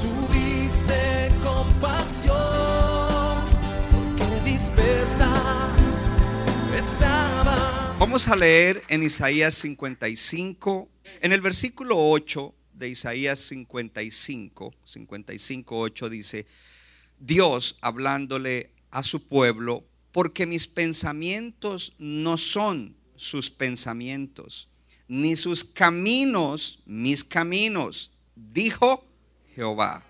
[0.00, 2.36] tuviste compasión,
[4.18, 4.40] porque
[6.76, 7.98] estaban.
[7.98, 10.88] Vamos a leer en Isaías 55,
[11.20, 16.46] en el versículo 8 de Isaías 55, 55, 8 dice,
[17.18, 24.68] Dios hablándole a su pueblo, porque mis pensamientos no son sus pensamientos,
[25.06, 28.12] ni sus caminos mis caminos,
[28.52, 29.04] dijo
[29.54, 30.04] Jehová.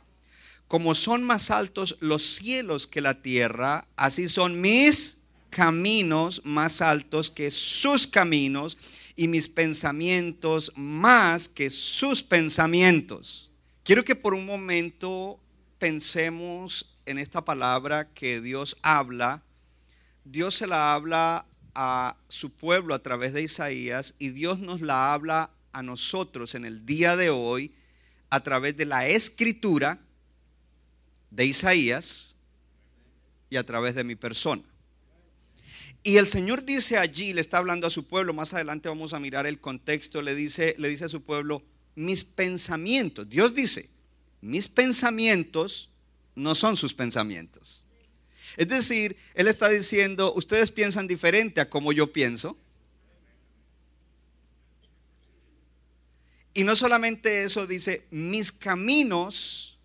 [0.69, 7.31] Como son más altos los cielos que la tierra, así son mis caminos más altos
[7.31, 8.79] que sus caminos
[9.17, 13.51] y mis pensamientos más que sus pensamientos.
[13.83, 15.41] Quiero que por un momento
[15.79, 19.43] pensemos en esta palabra que Dios habla.
[20.25, 25.13] Dios se la habla a su pueblo a través de Isaías y Dios nos la
[25.13, 27.73] habla a nosotros en el día de hoy
[28.31, 29.99] a través de la escritura
[31.31, 32.37] de Isaías
[33.51, 34.63] y a través de mi persona.
[36.03, 39.21] Y el Señor dice allí, le está hablando a su pueblo, más adelante vamos a
[39.21, 41.63] mirar el contexto, le dice, le dice a su pueblo,
[41.95, 43.91] mis pensamientos, Dios dice,
[44.41, 45.91] mis pensamientos
[46.35, 47.85] no son sus pensamientos.
[48.57, 52.57] Es decir, Él está diciendo, ustedes piensan diferente a como yo pienso.
[56.55, 59.79] Y no solamente eso, dice, mis caminos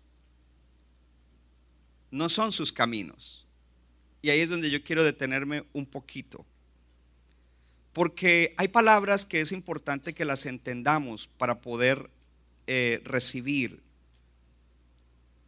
[2.10, 3.46] no son sus caminos.
[4.22, 6.44] Y ahí es donde yo quiero detenerme un poquito.
[7.92, 12.10] Porque hay palabras que es importante que las entendamos para poder
[12.66, 13.80] eh, recibir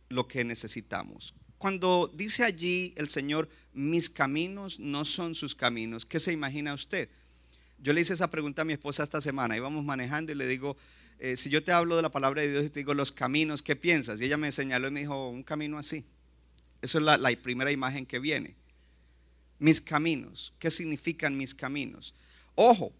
[0.08, 1.34] lo que necesitamos.
[1.58, 7.08] Cuando dice allí el Señor, mis caminos no son sus caminos, ¿qué se imagina usted?
[7.80, 10.76] Yo le hice esa pregunta a mi esposa esta semana, íbamos manejando y le digo,
[11.18, 13.62] eh, si yo te hablo de la palabra de Dios y te digo los caminos,
[13.62, 14.20] ¿qué piensas?
[14.20, 16.04] Y ella me señaló y me dijo, un camino así.
[16.80, 18.54] Eso es la, la primera imagen que viene.
[19.58, 22.14] Mis caminos, ¿qué significan mis caminos?
[22.54, 22.92] Ojo,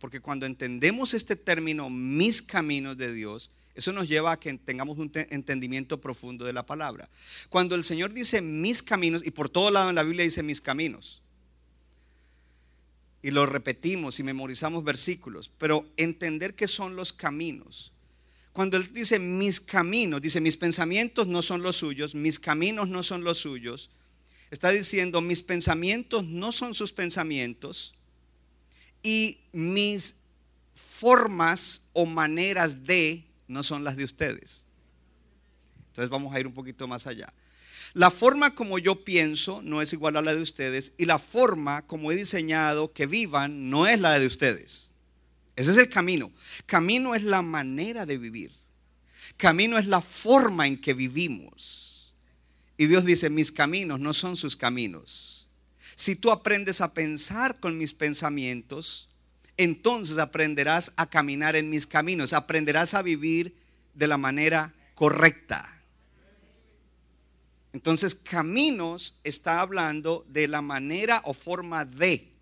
[0.00, 4.96] porque cuando entendemos este término, mis caminos de Dios, eso nos lleva a que tengamos
[4.96, 7.10] un entendimiento profundo de la palabra.
[7.50, 10.62] Cuando el Señor dice mis caminos, y por todo lado en la Biblia dice mis
[10.62, 11.22] caminos,
[13.26, 17.90] y lo repetimos y memorizamos versículos, pero entender qué son los caminos.
[18.52, 23.02] Cuando Él dice mis caminos, dice mis pensamientos no son los suyos, mis caminos no
[23.02, 23.90] son los suyos,
[24.52, 27.96] está diciendo mis pensamientos no son sus pensamientos
[29.02, 30.18] y mis
[30.76, 34.66] formas o maneras de no son las de ustedes.
[35.88, 37.34] Entonces vamos a ir un poquito más allá.
[37.96, 41.86] La forma como yo pienso no es igual a la de ustedes y la forma
[41.86, 44.90] como he diseñado que vivan no es la de ustedes.
[45.56, 46.30] Ese es el camino.
[46.66, 48.52] Camino es la manera de vivir.
[49.38, 52.12] Camino es la forma en que vivimos.
[52.76, 55.48] Y Dios dice, mis caminos no son sus caminos.
[55.94, 59.08] Si tú aprendes a pensar con mis pensamientos,
[59.56, 63.56] entonces aprenderás a caminar en mis caminos, aprenderás a vivir
[63.94, 65.75] de la manera correcta.
[67.76, 72.32] Entonces, caminos está hablando de la manera o forma de,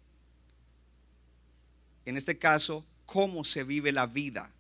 [2.05, 4.53] en este caso, cómo se vive la vida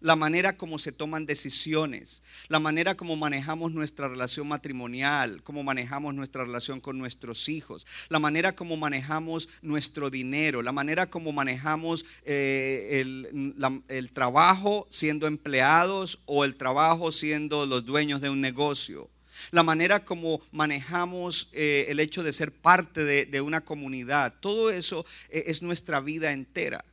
[0.00, 6.14] la manera como se toman decisiones, la manera como manejamos nuestra relación matrimonial, cómo manejamos
[6.14, 12.04] nuestra relación con nuestros hijos, la manera como manejamos nuestro dinero, la manera como manejamos
[12.26, 19.08] eh, el, trabajo siendo empleados o el trabajo siendo los dueños de un negocio
[19.50, 25.04] la manera como manejamos eh, el hecho de ser parte de, una comunidad, todo eso
[25.28, 26.84] eh, es nuestra vida entera.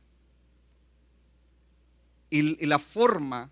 [2.30, 3.50] Y, la forma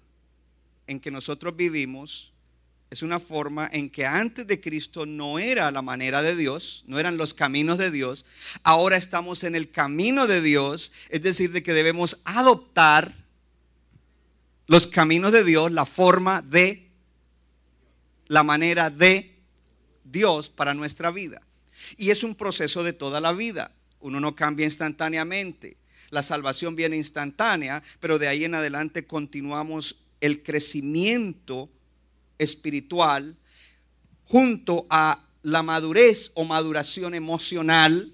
[0.87, 2.33] en que nosotros vivimos
[2.91, 6.99] es una forma en que antes de Cristo no era la manera de Dios, no
[6.99, 8.27] eran los caminos de Dios.
[8.63, 13.15] Ahora estamos en el camino de Dios, es decir, de que debemos adoptar
[14.67, 16.92] los caminos de Dios, la forma de,
[18.33, 19.39] la manera de
[20.05, 21.43] Dios para nuestra vida.
[21.97, 23.73] Y es un proceso de toda la vida.
[24.01, 25.77] Uno no cambia instantáneamente
[26.13, 31.71] la salvación viene instantánea, pero de ahí en adelante continuamos el crecimiento
[32.37, 33.35] espiritual
[34.27, 38.13] junto a la madurez o maduración emocional.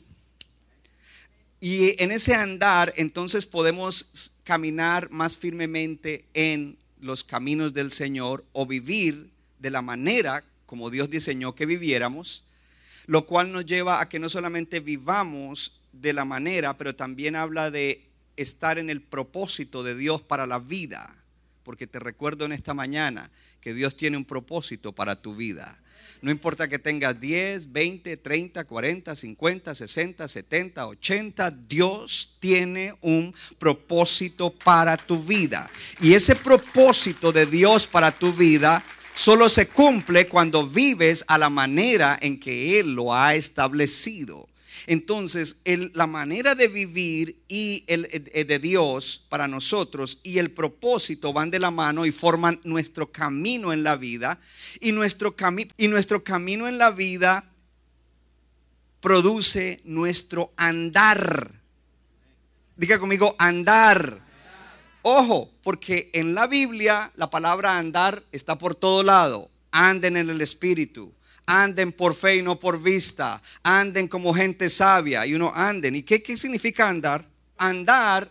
[1.59, 8.65] Y en ese andar entonces podemos caminar más firmemente en los caminos del Señor o
[8.65, 9.29] vivir
[9.59, 12.45] de la manera como Dios diseñó que viviéramos,
[13.07, 17.71] lo cual nos lleva a que no solamente vivamos de la manera, pero también habla
[17.71, 18.05] de
[18.37, 21.17] estar en el propósito de Dios para la vida.
[21.63, 23.31] Porque te recuerdo en esta mañana
[23.63, 25.79] que Dios tiene un propósito para tu vida.
[26.21, 33.35] No importa que tengas 10, 20, 30, 40, 50, 60, 70, 80, Dios tiene un
[33.59, 35.71] propósito para tu vida.
[36.01, 38.85] Y ese propósito de Dios para tu vida
[39.19, 44.49] solo se cumple cuando vives a la manera en que Él lo ha establecido.
[44.87, 45.57] Entonces,
[45.95, 51.51] la manera de vivir y el, eh, de Dios para nosotros y el propósito van
[51.51, 54.39] de la mano y forman nuestro camino en la vida.
[54.81, 55.35] Y nuestro,
[55.77, 57.45] y nuestro camino en la vida
[59.01, 61.51] produce nuestro andar.
[62.77, 64.28] Diga conmigo, andar.
[65.11, 69.49] Ojo, porque en la Biblia la palabra andar está por todo lado.
[69.73, 71.15] Anden en el Espíritu
[71.47, 75.97] anden por fe y no por vista, anden como gente sabia y uno anden.
[75.97, 77.25] ¿Y qué, qué significa andar?
[77.57, 78.31] Andar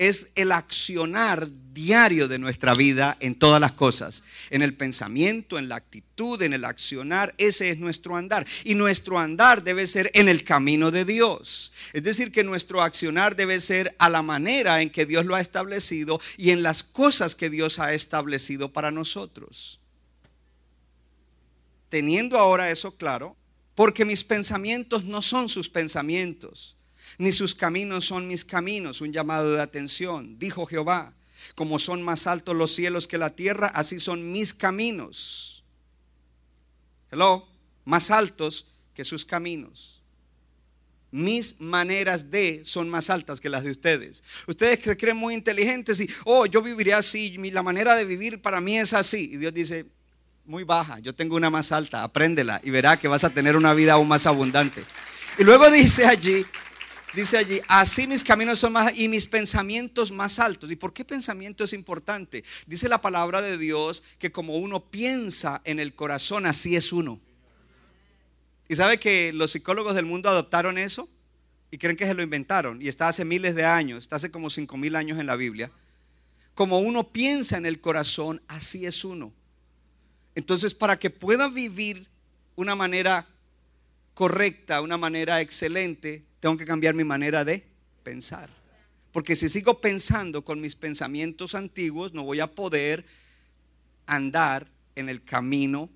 [0.00, 5.68] es el accionar diario de nuestra vida en todas las cosas, en el pensamiento, en
[5.68, 8.46] la actitud, en el accionar, ese es nuestro andar.
[8.64, 11.72] Y nuestro andar debe ser en el camino de Dios.
[11.92, 15.40] Es decir, que nuestro accionar debe ser a la manera en que Dios lo ha
[15.40, 19.80] establecido y en las cosas que Dios ha establecido para nosotros
[21.90, 23.36] teniendo ahora eso claro,
[23.74, 26.76] porque mis pensamientos no son sus pensamientos,
[27.20, 31.12] ni sus caminos son mis caminos, un llamado de atención, dijo Jehová,
[31.54, 35.62] como son más altos los cielos que la tierra, así son mis caminos.
[37.10, 37.46] Hello,
[37.84, 40.00] más altos que sus caminos.
[41.10, 44.22] Mis maneras de son más altas que las de ustedes.
[44.46, 48.62] Ustedes se creen muy inteligentes y, oh, yo viviría así, la manera de vivir para
[48.62, 49.28] mí es así.
[49.34, 49.84] Y Dios dice,
[50.46, 53.74] muy baja, yo tengo una más alta, apréndela y verá que vas a tener una
[53.74, 54.82] vida aún más abundante.
[55.38, 56.46] Y luego dice allí,
[57.14, 60.70] dice allí, así mis caminos son más y mis pensamientos más altos.
[60.70, 62.44] ¿Y por qué pensamiento es importante?
[62.66, 67.20] Dice la palabra de Dios que como uno piensa en el corazón, así es uno.
[68.68, 71.08] ¿Y sabe que los psicólogos del mundo adoptaron eso?
[71.72, 72.80] Y creen que se lo inventaron.
[72.80, 75.70] Y está hace miles de años, está hace como cinco mil años en la Biblia.
[76.54, 79.32] Como uno piensa en el corazón, así es uno.
[80.34, 82.08] Entonces, para que pueda vivir
[82.54, 83.26] una manera
[84.14, 87.64] correcta, una manera excelente, tengo que cambiar mi manera de
[88.02, 88.48] pensar.
[89.12, 93.04] Porque si sigo pensando con mis pensamientos antiguos, no voy a poder
[94.06, 95.90] andar en el camino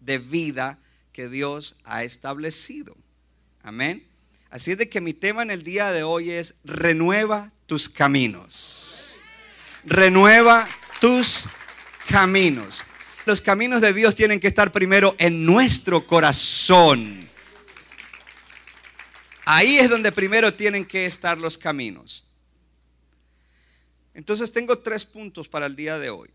[0.00, 0.78] de vida
[1.12, 2.96] que Dios ha establecido.
[3.62, 4.06] Amén.
[4.50, 9.14] Así es de que mi tema en el día de hoy es renueva tus caminos.
[9.84, 10.68] Renueva
[11.00, 11.48] tus
[12.08, 12.84] caminos.
[13.26, 17.28] Los caminos de Dios tienen que estar primero en nuestro corazón.
[19.46, 22.26] Ahí es donde primero tienen que estar los caminos.
[24.14, 26.30] Entonces tengo tres puntos para el día de hoy.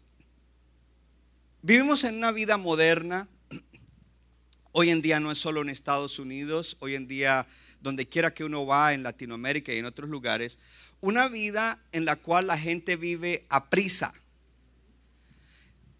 [1.61, 3.27] Vivimos en una vida moderna.
[4.71, 7.47] Hoy en día no es solo en Estados Unidos, hoy en día
[7.81, 10.59] donde quiera que uno va, en Latinoamérica y en otros lugares,
[11.01, 14.13] una vida en la cual la gente vive a prisa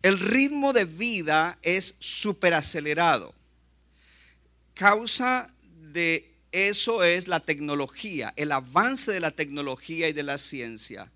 [0.01, 3.33] el ritmo de vida es súper acelerado.
[4.74, 5.48] Causa
[5.91, 11.12] de eso es la tecnología, el avance de la tecnología y de la ciencia.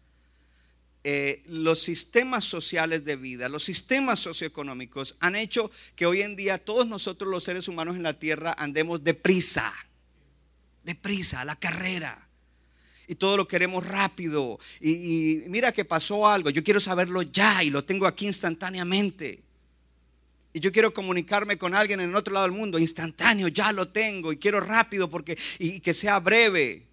[1.05, 6.63] Eh, los sistemas sociales de vida, los sistemas socioeconómicos han hecho que hoy en día
[6.63, 9.73] todos nosotros los seres humanos en la tierra andemos deprisa,
[10.83, 12.29] deprisa, a la carrera
[13.07, 14.59] y todo lo queremos rápido.
[14.79, 19.43] Y, mira que pasó algo, yo quiero saberlo ya y lo tengo aquí instantáneamente.
[20.53, 23.87] Y yo quiero comunicarme con alguien en el otro lado del mundo, instantáneo, ya lo
[23.89, 26.85] tengo y quiero rápido porque y que sea breve.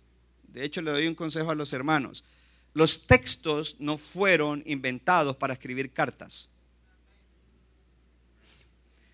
[0.49, 2.25] De hecho, le doy un consejo a los hermanos.
[2.73, 6.49] Los textos no fueron inventados para escribir cartas.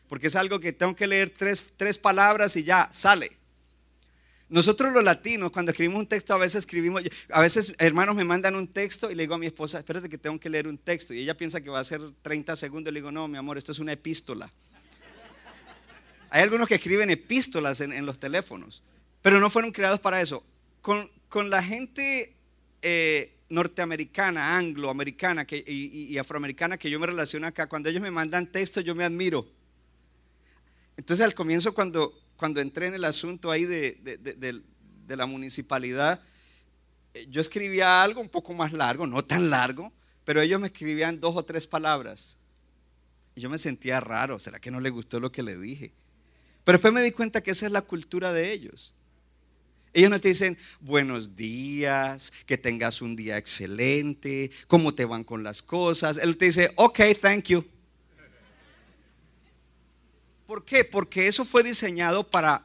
[0.08, 3.32] Porque es algo que tengo que leer tres, tres palabras y ya sale.
[4.48, 8.54] Nosotros los latinos, cuando escribimos un texto, a veces escribimos, a veces hermanos me mandan
[8.54, 11.12] un texto y le digo a mi esposa, espérate que tengo que leer un texto.
[11.12, 12.92] Y ella piensa que va a ser 30 segundos.
[12.92, 14.52] Le digo, no, mi amor, esto es una epístola.
[16.30, 18.82] Hay algunos que escriben epístolas en, los teléfonos,
[19.22, 20.44] pero no fueron creados para eso.
[20.80, 21.10] Con,
[21.50, 22.34] la gente
[22.82, 28.10] eh, norteamericana, angloamericana que, y, y afroamericana que yo me relaciono acá, cuando ellos me
[28.10, 29.46] mandan texto, yo me admiro.
[30.96, 34.62] Entonces al comienzo cuando, cuando entré en el asunto ahí de, de- de-
[35.16, 36.20] la municipalidad,
[37.14, 39.92] eh, yo escribía algo un poco más largo, no tan largo,
[40.24, 42.36] pero ellos me escribían dos o tres palabras.
[43.36, 45.92] Y yo me sentía raro, ¿será que no le gustó lo que le dije?
[46.64, 48.92] Pero después me di cuenta que esa es la cultura de ellos.
[49.92, 55.42] Ellos no te dicen buenos días, que tengas un día excelente, cómo te van con
[55.44, 56.18] las cosas.
[56.18, 57.64] Él te dice, ok, thank you.
[60.46, 60.84] ¿Por qué?
[60.84, 62.62] Porque eso fue diseñado para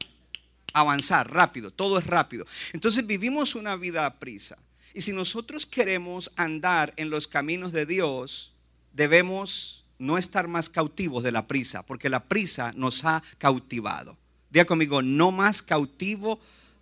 [0.72, 2.46] avanzar rápido, todo es rápido.
[2.72, 4.56] Entonces vivimos una vida a prisa.
[4.94, 8.52] Y si nosotros queremos andar en los caminos de Dios,
[8.92, 14.16] debemos no estar más cautivos de la prisa, porque la prisa nos ha cautivado.
[14.50, 16.40] Diga conmigo, no más cautivo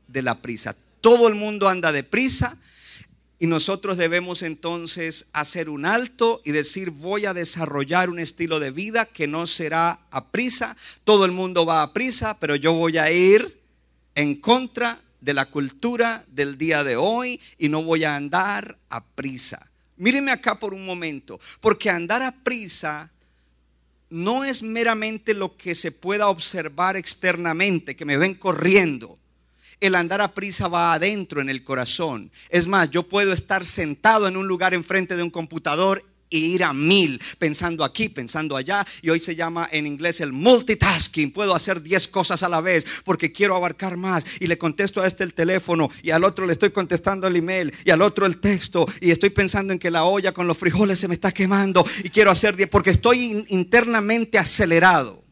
[0.08, 0.74] de la prisa.
[1.00, 2.58] Todo el mundo anda de prisa
[3.42, 8.70] y nosotros debemos entonces hacer un alto y decir, voy a desarrollar un estilo de
[8.70, 10.76] vida que no será a prisa.
[11.04, 13.58] Todo el mundo va a prisa, pero yo voy a ir
[14.14, 19.02] en contra de la cultura del día de hoy y no voy a andar a
[19.02, 19.70] prisa.
[19.96, 23.10] Mírenme acá por un momento, porque andar a prisa
[24.10, 29.19] no es meramente lo que se pueda observar externamente, que me ven corriendo.
[29.80, 32.30] El andar a prisa va adentro en el corazón.
[32.50, 36.62] Es más, yo puedo estar sentado en un lugar enfrente de un computador e ir
[36.62, 38.86] a mil, pensando aquí, pensando allá.
[39.02, 41.32] Y hoy se llama en inglés el multitasking.
[41.32, 44.24] Puedo hacer 10 cosas a la vez porque quiero abarcar más.
[44.38, 47.72] Y le contesto a este el teléfono y al otro le estoy contestando el email
[47.84, 48.86] y al otro el texto.
[49.00, 52.10] Y estoy pensando en que la olla con los frijoles se me está quemando y
[52.10, 55.24] quiero hacer 10 porque estoy in- internamente acelerado.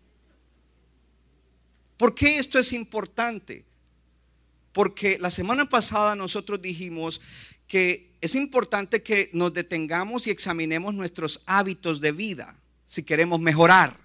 [1.98, 3.67] ¿Por qué esto es importante?
[4.78, 7.20] Porque la semana pasada nosotros dijimos
[7.66, 12.54] que es importante que nos detengamos y examinemos nuestros hábitos de vida
[12.84, 13.98] si queremos mejorar.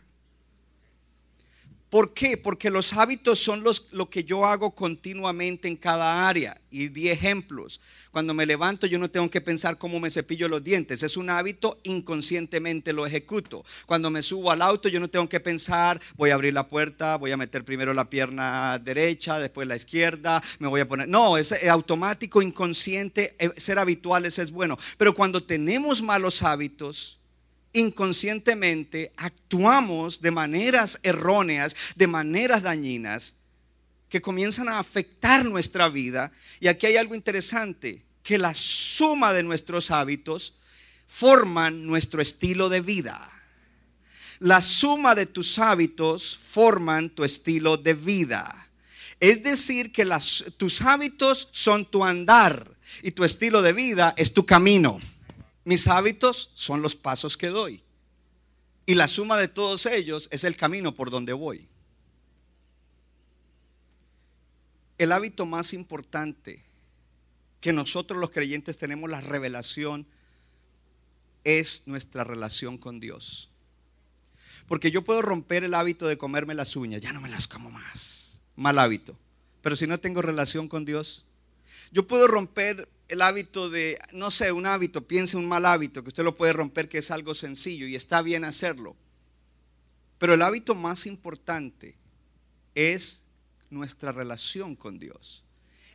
[1.94, 2.38] ¿Por qué?
[2.38, 6.60] Porque los hábitos son los, lo que yo hago continuamente en cada área.
[6.72, 7.80] Y di ejemplos.
[8.10, 11.04] Cuando me levanto yo no tengo que pensar cómo me cepillo los dientes.
[11.04, 13.64] Es un hábito, inconscientemente lo ejecuto.
[13.86, 17.16] Cuando me subo al auto yo no tengo que pensar, voy a abrir la puerta,
[17.18, 21.08] voy a meter primero la pierna derecha, después la izquierda, me voy a poner...
[21.08, 24.80] No, es eh, automático, inconsciente, eh, ser habituales es bueno.
[24.98, 27.20] Pero cuando tenemos malos hábitos,
[27.74, 33.36] inconscientemente actuamos de maneras erróneas, de maneras dañinas,
[34.10, 36.32] que comienzan a afectar nuestra vida.
[36.60, 40.56] Y aquí hay algo interesante, que la suma de nuestros hábitos
[41.08, 43.30] forman nuestro estilo de vida.
[44.40, 48.70] La suma de tus hábitos forman tu estilo de vida.
[49.20, 50.08] Es decir, que
[50.58, 52.70] tus hábitos son tu andar
[53.02, 55.00] y tu estilo de vida es tu camino.
[55.66, 57.84] Mis hábitos son los pasos que doy.
[58.86, 61.68] Y la suma de todos ellos es el camino por donde voy.
[64.98, 66.64] El hábito más importante
[67.62, 70.06] que nosotros los creyentes tenemos la revelación
[71.46, 73.50] es nuestra relación con Dios.
[74.68, 77.70] Porque yo puedo romper el hábito de comerme las uñas, ya no me las como
[77.70, 78.38] más.
[78.56, 79.18] Mal hábito.
[79.62, 81.26] Pero si no tengo relación con Dios,
[81.92, 86.10] yo puedo romper el hábito de, no sé, un hábito, piense un mal hábito, que
[86.10, 88.96] usted lo puede romper, que es algo sencillo y está bien hacerlo.
[90.18, 91.96] Pero el hábito más importante
[92.76, 93.24] es
[93.70, 95.44] nuestra relación con Dios.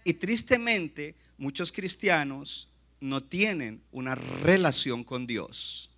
[0.04, 2.68] Y tristemente, muchos cristianos
[3.00, 5.90] no tienen una relación con Dios.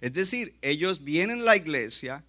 [0.00, 2.24] Es decir, ellos vienen a la iglesia,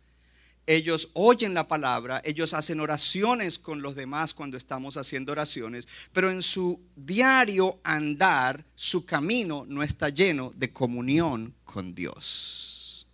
[0.68, 6.32] ellos oyen la palabra, ellos hacen oraciones con los demás cuando estamos haciendo oraciones, pero
[6.32, 13.08] en su diario andar, su camino no está lleno de comunión con Dios.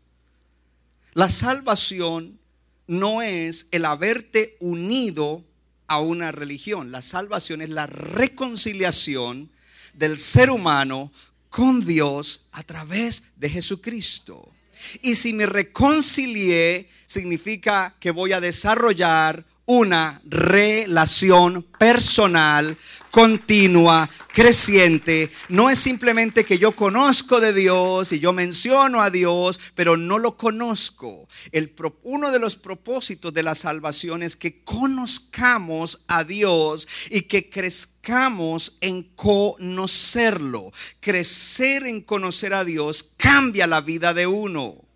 [1.13, 2.39] La salvación
[2.85, 5.43] no es el haberte unido
[5.87, 9.49] a una religión, la salvación es la reconciliación
[9.93, 11.11] del ser humano
[11.49, 14.53] con Dios a través de Jesucristo.
[15.01, 22.77] Y si me reconcilié, significa que voy a desarrollar una relación personal,
[23.11, 25.29] continua, creciente.
[25.49, 30.19] No es simplemente que yo conozco de Dios y yo menciono a Dios, pero no
[30.19, 31.27] lo conozco.
[31.51, 37.49] El, uno de los propósitos de la salvación es que conozcamos a Dios y que
[37.49, 40.71] crezcamos en conocerlo.
[41.01, 44.86] Crecer en conocer a Dios cambia la vida de uno.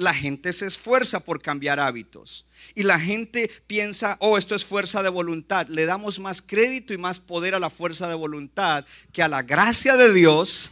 [0.00, 2.46] La gente se esfuerza por cambiar hábitos.
[2.74, 5.66] Y la gente piensa, oh, esto es fuerza de voluntad.
[5.68, 9.42] Le damos más crédito y más poder a la fuerza de voluntad que a la
[9.42, 10.70] gracia de Dios.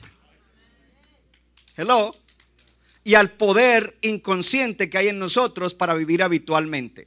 [1.76, 2.16] Hello.
[3.04, 7.06] Y al poder inconsciente que hay en nosotros para vivir habitualmente.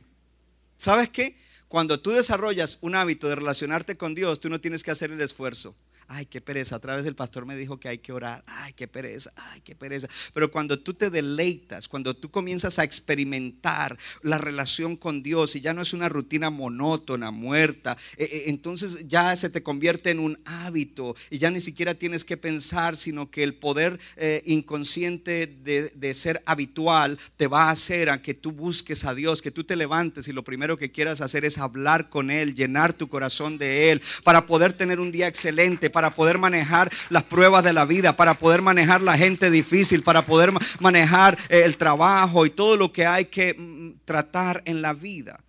[0.77, 1.35] ¿Sabes qué?
[1.67, 5.21] Cuando tú desarrollas un hábito de relacionarte con Dios, tú no tienes que hacer el
[5.21, 5.75] esfuerzo
[6.11, 6.75] ay, qué pereza.
[6.75, 9.75] Otra vez el pastor me dijo que hay que orar, ay, qué pereza, ay, qué
[9.75, 10.07] pereza.
[10.33, 15.61] Pero cuando tú te deleitas, cuando tú comienzas a experimentar la relación con Dios y
[15.61, 20.19] ya no es una rutina monótona, muerta, eh, eh, entonces ya se te convierte en
[20.19, 25.47] un hábito y ya ni siquiera tienes que pensar, sino que el poder eh, inconsciente
[25.47, 29.63] de, ser habitual te va a hacer a que tú busques a Dios, que tú
[29.63, 33.57] te levantes y lo primero que quieras hacer es hablar con Él, llenar tu corazón
[33.57, 38.17] de Él, para poder tener un día excelente, poder manejar las pruebas de la vida,
[38.17, 42.91] para poder manejar la gente difícil, para poder manejar eh, el trabajo y todo lo
[42.91, 45.39] que hay que mm, tratar en la vida.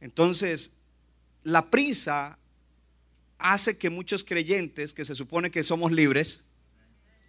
[0.00, 0.72] Entonces,
[1.42, 2.38] la prisa
[3.38, 6.44] hace que muchos creyentes, que se supone que somos libres,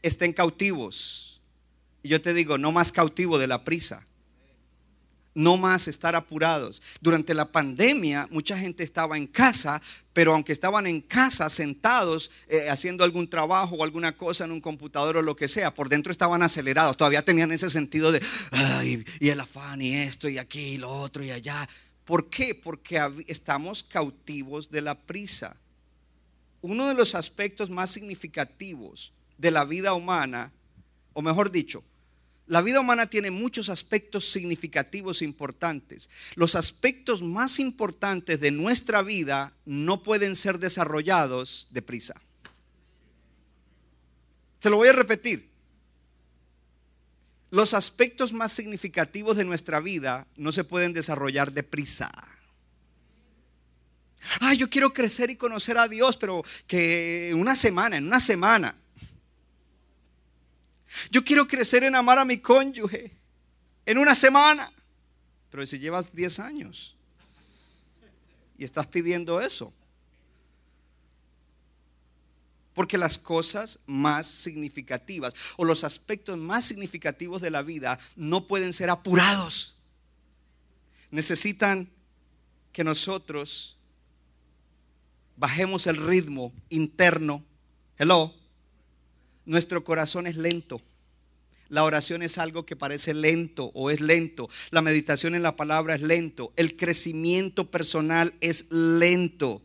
[0.01, 1.41] estén cautivos.
[2.03, 4.05] Y yo te digo, no más cautivo de la prisa
[5.33, 6.81] no más estar apurados.
[7.01, 9.81] Durante la pandemia mucha gente estaba en casa,
[10.13, 14.61] pero aunque estaban en casa sentados eh, haciendo algún trabajo o alguna cosa en un
[14.61, 18.21] computador o lo que sea, por dentro estaban acelerados, todavía tenían ese sentido de,
[19.19, 21.67] y el afán y esto y aquí y lo otro y allá.
[22.05, 22.53] ¿Por qué?
[22.53, 25.57] Porque estamos cautivos de la prisa.
[26.61, 30.51] Uno de los aspectos más significativos de la vida humana,
[31.13, 31.83] o mejor dicho,
[32.45, 36.09] la vida humana tiene muchos aspectos significativos e importantes.
[36.35, 42.19] Los aspectos más importantes de nuestra vida no pueden ser desarrollados deprisa.
[44.59, 45.49] Se lo voy a repetir.
[47.49, 52.11] Los aspectos más significativos de nuestra vida no se pueden desarrollar deprisa.
[54.39, 58.75] Ah, yo quiero crecer y conocer a Dios, pero que una semana, en una semana.
[61.11, 63.11] Yo quiero crecer en amar a mi cónyuge
[63.85, 64.71] en una semana.
[65.49, 66.95] Pero si llevas 10 años
[68.57, 69.73] y estás pidiendo eso.
[72.73, 78.73] Porque las cosas más significativas o los aspectos más significativos de la vida no pueden
[78.73, 79.77] ser apurados.
[81.11, 81.91] Necesitan
[82.71, 83.77] que nosotros
[85.37, 87.45] bajemos el ritmo interno.
[87.97, 88.42] Hello
[89.45, 90.81] nuestro corazón es lento.
[91.69, 94.49] La oración es algo que parece lento o es lento.
[94.69, 96.53] La meditación en la palabra es lento.
[96.55, 99.61] El crecimiento personal es lento.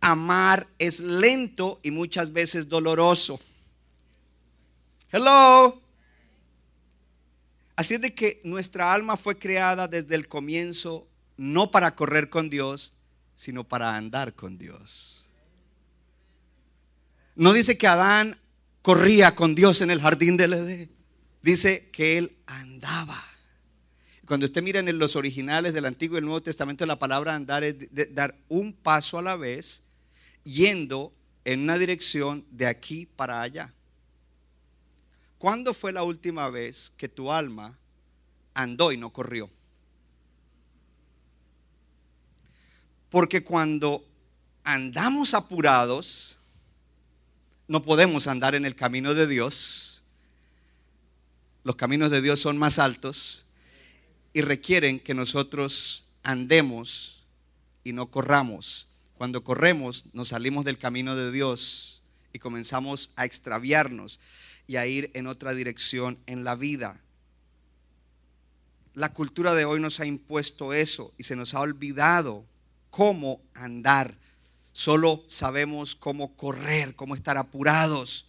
[0.00, 3.40] Amar es lento y muchas veces doloroso.
[5.10, 5.80] Hello.
[7.74, 12.50] Así es de que nuestra alma fue creada desde el comienzo no para correr con
[12.50, 12.92] Dios,
[13.34, 15.28] sino para andar con Dios.
[17.34, 18.38] No dice que Adán
[18.82, 20.90] corría con Dios en el jardín del Edén.
[21.42, 23.22] Dice que él andaba.
[24.26, 27.64] Cuando usted mira en los originales del Antiguo y el Nuevo Testamento, la palabra andar
[27.64, 27.76] es
[28.14, 29.82] dar un paso a la vez,
[30.44, 31.12] yendo
[31.44, 33.72] en una dirección de aquí para allá.
[35.38, 37.78] ¿Cuándo fue la última vez que tu alma
[38.54, 39.50] andó y no corrió?
[43.08, 44.04] Porque cuando
[44.62, 46.36] andamos apurados,
[47.70, 50.02] no podemos andar en el camino de Dios.
[51.62, 53.46] Los caminos de Dios son más altos
[54.32, 57.22] y requieren que nosotros andemos
[57.84, 58.88] y no corramos.
[59.16, 62.02] Cuando corremos nos salimos del camino de Dios
[62.32, 64.18] y comenzamos a extraviarnos
[64.66, 67.00] y a ir en otra dirección en la vida.
[68.94, 72.44] La cultura de hoy nos ha impuesto eso y se nos ha olvidado
[72.90, 74.12] cómo andar
[74.72, 78.26] Solo sabemos cómo correr, cómo estar apurados.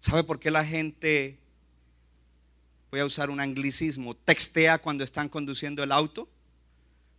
[0.00, 1.38] ¿Sabe por qué la gente,
[2.90, 6.28] voy a usar un anglicismo, textea cuando están conduciendo el auto?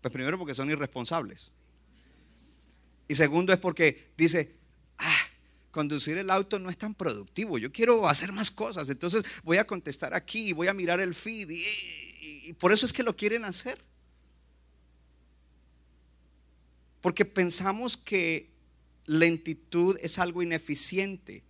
[0.02, 1.52] Pues primero porque son irresponsables.
[3.08, 4.56] Y segundo es porque dice,
[4.98, 5.28] ah,
[5.72, 9.68] conducir el auto no es tan productivo, yo quiero hacer más cosas, entonces voy a
[9.68, 13.80] contestar aquí, voy a mirar el feed y por eso es que lo quieren hacer.
[17.06, 18.50] Porque pensamos que
[19.06, 21.44] lentitud es algo ineficiente.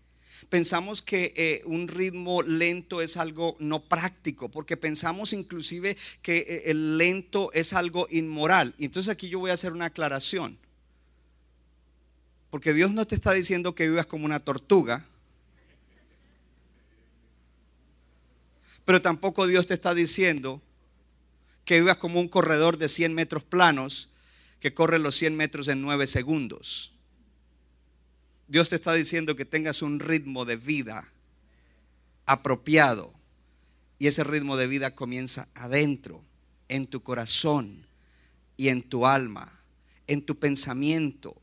[0.49, 6.63] Pensamos que eh, un ritmo lento es algo no práctico, porque pensamos inclusive que eh,
[6.65, 8.75] el lento es algo inmoral.
[8.77, 10.57] Y entonces aquí yo voy a hacer una aclaración.
[12.49, 15.07] Porque Dios no te está diciendo que vivas como una tortuga,
[18.83, 20.61] Pero tampoco Dios te está diciendo
[21.63, 24.09] que vivas como un corredor de 100 metros planos
[24.59, 26.93] que corre los 100 metros en 9 segundos.
[28.47, 31.11] Dios te está diciendo que tengas un ritmo de vida
[32.25, 33.13] apropiado.
[33.97, 36.23] Y ese ritmo de vida comienza adentro,
[36.67, 37.85] en tu corazón
[38.57, 39.61] y en tu alma,
[40.07, 41.41] en tu pensamiento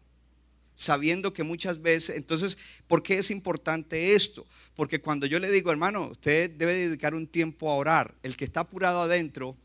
[0.75, 4.47] sabiendo que muchas veces, entonces, ¿por qué es importante esto?
[4.75, 8.45] Porque cuando yo le digo, hermano, usted debe dedicar un tiempo a orar, el que
[8.45, 9.57] está apurado adentro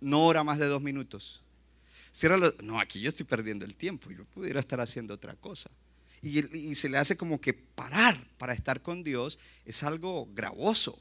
[0.00, 1.43] no ora más de dos minutos.
[2.14, 5.68] Cierra no, aquí yo estoy perdiendo el tiempo, yo pudiera estar haciendo otra cosa.
[6.22, 10.96] Y, y se le hace como que parar para estar con Dios es algo gravoso,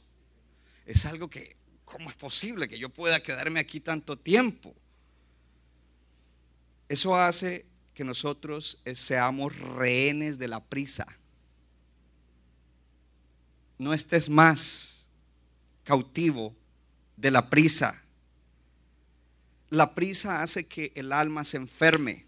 [0.87, 4.73] es algo que, ¿cómo es posible que yo pueda quedarme aquí tanto tiempo?
[6.89, 11.05] Eso hace que nosotros eh, seamos rehenes de la prisa.
[13.77, 15.09] No estés más
[15.83, 16.55] cautivo
[17.17, 18.02] de la prisa.
[19.73, 22.25] La prisa hace que el alma se enferme.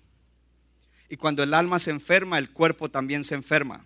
[1.10, 3.86] Y cuando el alma se enferma, el cuerpo también se enferma.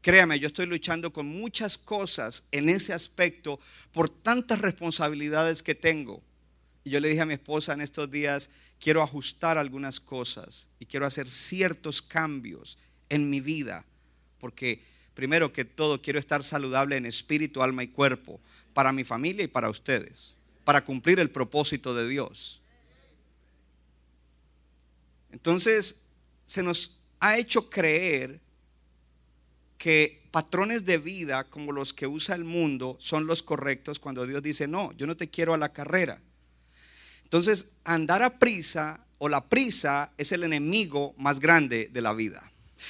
[0.00, 3.58] Créame, yo estoy luchando con muchas cosas en ese aspecto
[3.90, 6.22] por tantas responsabilidades que tengo.
[6.84, 10.86] Y yo le dije a mi esposa en estos días, quiero ajustar algunas cosas y
[10.86, 13.84] quiero hacer ciertos cambios en mi vida,
[14.38, 14.84] porque
[15.14, 18.40] primero que todo quiero estar saludable en espíritu, alma y cuerpo,
[18.72, 20.36] para mi familia y para ustedes,
[20.68, 22.60] para cumplir el propósito de Dios.
[25.32, 26.02] Entonces,
[26.44, 28.38] se nos ha hecho creer
[29.78, 34.42] que patrones de vida como los que usa el mundo son los correctos cuando Dios
[34.42, 36.20] dice, no, yo no te quiero a la carrera.
[37.22, 42.46] Entonces, andar a prisa o la prisa es el enemigo más grande de la vida.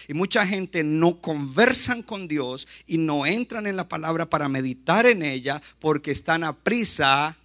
[0.09, 5.07] Y mucha gente no conversan con Dios y no entran en la palabra para meditar
[5.07, 7.37] en ella porque están a prisa.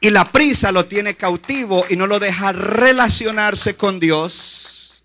[0.00, 5.02] Y la prisa lo tiene cautivo y no lo deja relacionarse con Dios.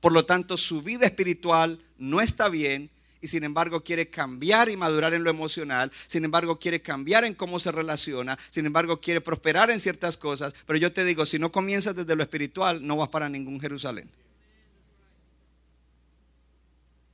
[0.00, 4.76] Por lo tanto, su vida espiritual no está bien y sin embargo quiere cambiar y
[4.76, 9.20] madurar en lo emocional, sin embargo quiere cambiar en cómo se relaciona, sin embargo quiere
[9.20, 12.96] prosperar en ciertas cosas, pero yo te digo, si no comienzas desde lo espiritual, no
[12.96, 14.08] vas para ningún Jerusalén.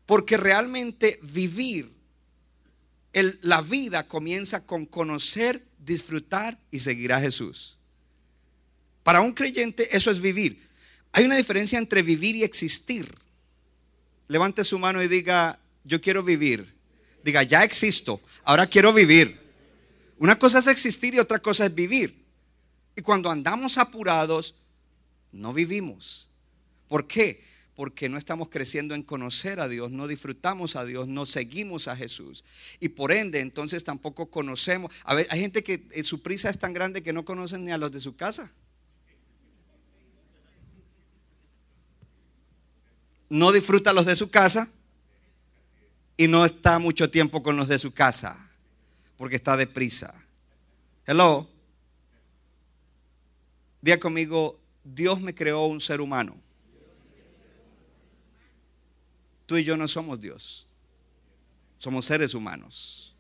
[0.07, 1.91] Porque realmente vivir
[3.41, 7.79] la vida comienza con conocer, disfrutar y seguir a Jesús.
[9.03, 10.67] Para un creyente eso es vivir.
[11.13, 13.15] Hay una diferencia entre vivir y existir.
[14.29, 16.75] Levante su mano y diga, yo quiero vivir.
[17.23, 19.41] Diga, ya existo, ahora quiero vivir.
[20.19, 22.25] Una cosa es existir y otra cosa es vivir.
[22.97, 24.55] Y cuando andamos apurados,
[25.33, 26.29] no vivimos.
[26.89, 27.43] ¿Por qué?
[27.75, 31.97] Porque no estamos creciendo en conocer a Dios, no disfrutamos a Dios, no seguimos a
[31.97, 32.45] Jesús.
[32.79, 34.95] Y por ende, entonces tampoco conocemos.
[35.05, 37.73] A ver, hay gente que eh, su prisa es tan grande que no conocen ni
[37.73, 38.53] a los de su casa.
[43.29, 44.69] No disfruta a los de su casa
[46.17, 48.45] y no está mucho tiempo con los de su casa
[49.17, 50.15] porque está deprisa.
[51.07, 51.49] Hello.
[53.81, 56.37] Día conmigo, Dios me creó un ser humano.
[59.47, 60.67] Tú y yo no somos Dios.
[61.77, 63.15] Somos seres humanos.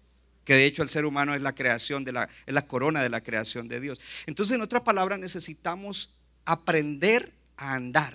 [0.44, 3.08] Que de hecho el ser humano es la creación de la, es la corona de
[3.08, 4.00] la creación de Dios.
[4.26, 6.10] Entonces, en otras palabras, necesitamos
[6.44, 8.14] aprender a andar.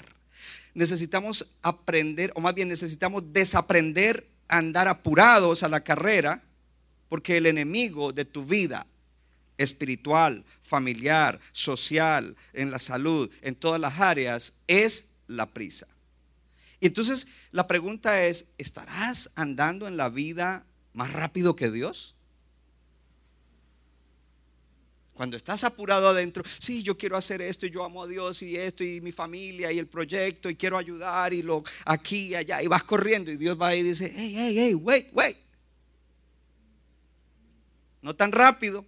[0.74, 6.44] Necesitamos aprender, o más bien necesitamos desaprender andar apurados a la carrera,
[7.08, 8.86] porque el enemigo de tu vida
[9.58, 15.88] espiritual, familiar, social, en la salud, en todas las áreas, es la prisa.
[16.80, 22.16] Y entonces la pregunta es, ¿estarás andando en la vida más rápido que Dios?
[25.14, 28.56] Cuando estás apurado adentro, sí, yo quiero hacer esto y yo amo a Dios y
[28.56, 32.64] esto y mi familia y el proyecto y quiero ayudar y lo aquí y allá
[32.64, 35.36] y vas corriendo y Dios va y dice, hey, hey, hey, wait, wait.
[38.02, 38.86] No tan rápido,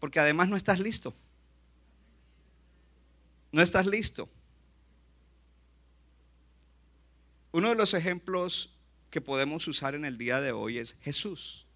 [0.00, 1.12] porque además no estás listo.
[3.52, 4.26] No estás listo.
[7.54, 8.70] Uno de los ejemplos
[9.10, 11.66] que podemos usar en el día de hoy es Jesús.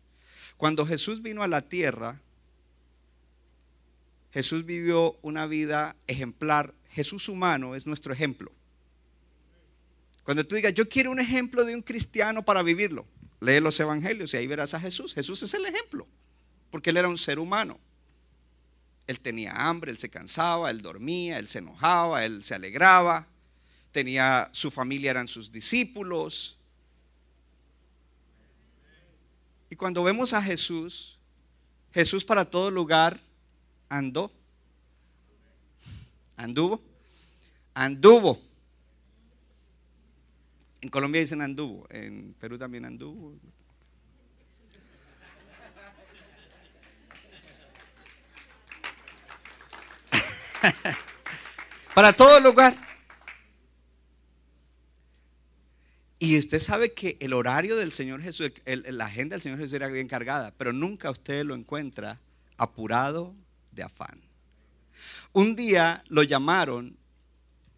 [0.56, 2.20] Cuando Jesús vino a la tierra,
[4.32, 6.74] Jesús vivió una vida ejemplar.
[6.90, 8.50] Jesús humano es nuestro ejemplo.
[10.24, 13.06] Cuando tú digas, yo quiero un ejemplo de un cristiano para vivirlo,
[13.38, 15.14] lee los evangelios y ahí verás a Jesús.
[15.14, 16.08] Jesús es el ejemplo,
[16.72, 17.78] porque él era un ser humano.
[19.06, 23.28] Él tenía hambre, él se cansaba, él dormía, él se enojaba, él se alegraba.
[23.92, 26.58] Tenía su familia, eran sus discípulos.
[29.78, 31.18] cuando vemos a Jesús,
[31.94, 33.20] Jesús para todo lugar
[33.88, 34.30] andó.
[36.36, 36.82] Anduvo.
[37.74, 38.42] Anduvo.
[40.80, 43.34] En Colombia dicen anduvo, en Perú también anduvo.
[51.94, 52.87] Para todo lugar.
[56.18, 59.88] Y usted sabe que el horario del Señor Jesús, la agenda del Señor Jesús era
[59.88, 62.20] bien cargada, pero nunca usted lo encuentra
[62.56, 63.34] apurado
[63.72, 64.20] de afán.
[65.32, 66.96] Un día lo llamaron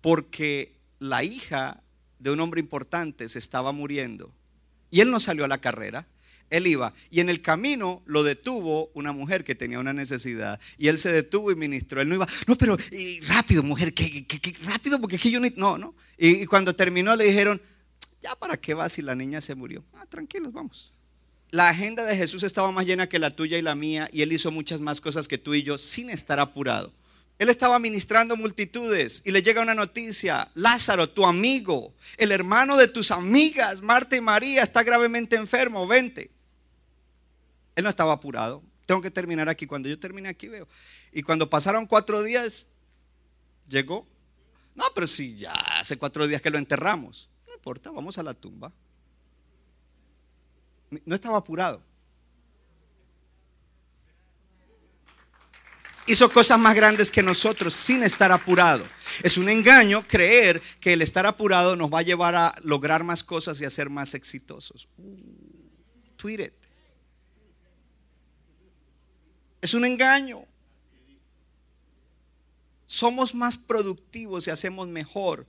[0.00, 1.82] porque la hija
[2.18, 4.32] de un hombre importante se estaba muriendo.
[4.90, 6.06] Y él no salió a la carrera.
[6.50, 10.88] Él iba y en el camino lo detuvo una mujer que tenía una necesidad y
[10.88, 12.00] él se detuvo y ministró.
[12.00, 12.76] Él no iba, no, pero
[13.28, 14.26] rápido, mujer, que,
[14.64, 15.94] rápido, porque aquí yo no, no.
[16.18, 17.62] Y, cuando terminó le dijeron,
[18.22, 19.84] ya para qué vas si la niña se murió.
[19.94, 20.94] Ah, tranquilos, vamos.
[21.50, 24.32] La agenda de Jesús estaba más llena que la tuya y la mía y él
[24.32, 26.92] hizo muchas más cosas que tú y yo sin estar apurado.
[27.38, 32.86] Él estaba ministrando multitudes y le llega una noticia, Lázaro, tu amigo, el hermano de
[32.86, 36.30] tus amigas, Marta y María, está gravemente enfermo, vente.
[37.74, 38.62] Él no estaba apurado.
[38.84, 39.66] Tengo que terminar aquí.
[39.66, 40.68] Cuando yo termine aquí veo.
[41.12, 42.68] Y cuando pasaron cuatro días,
[43.68, 44.06] llegó.
[44.74, 47.29] No, pero si ya hace cuatro días que lo enterramos.
[47.60, 48.72] Importa, vamos a la tumba.
[51.04, 51.82] No estaba apurado.
[56.06, 58.84] hizo cosas más grandes que nosotros sin estar apurado.
[59.22, 63.22] Es un engaño creer que el estar apurado nos va a llevar a lograr más
[63.22, 64.88] cosas y a ser más exitosos.
[64.98, 65.16] Uh,
[66.16, 66.54] tweet it.
[69.60, 70.44] Es un engaño.
[72.86, 75.46] Somos más productivos y hacemos mejor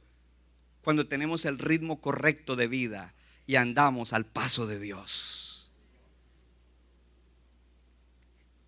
[0.83, 3.13] cuando tenemos el ritmo correcto de vida
[3.47, 5.41] y andamos al paso de Dios.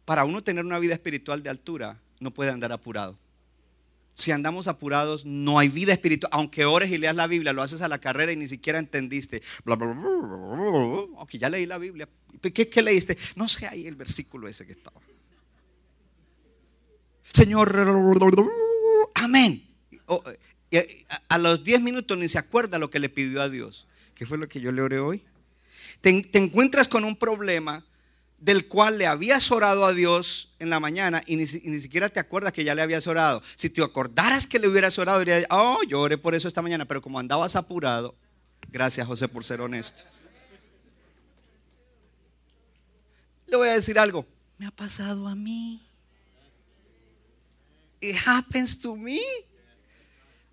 [0.06, 3.17] para uno tener una vida espiritual de altura, no puede andar apurado.
[4.13, 6.30] Si andamos apurados, no hay vida espiritual.
[6.34, 9.41] Aunque ores y leas la Biblia, lo haces a la carrera y ni siquiera entendiste.
[9.65, 12.08] Ok, ya leí la Biblia.
[12.41, 13.17] ¿Qué, ¿Qué, leíste?
[13.36, 15.02] No sé ahí el versículo ese que estaba.
[17.23, 17.76] Señor,
[19.15, 19.63] amén.
[21.29, 23.88] A los 10 minutos ni se acuerda lo que le pidió a Dios.
[24.15, 25.23] ¿Qué fue lo que yo le oré hoy?
[26.01, 27.86] te encuentras con un problema
[28.43, 32.51] del cual le habías orado a Dios en la mañana y ni, siquiera te acuerdas
[32.51, 33.41] que ya le habías orado.
[33.55, 36.83] Si te acordaras que le hubieras orado, dirías, oh, yo oré por eso esta mañana,
[36.83, 38.15] pero como andabas apurado,
[38.69, 40.03] gracias José por ser honesto.
[43.47, 44.25] Le voy a decir algo,
[44.57, 45.81] me ha pasado a mí.
[48.01, 49.19] It happens to me.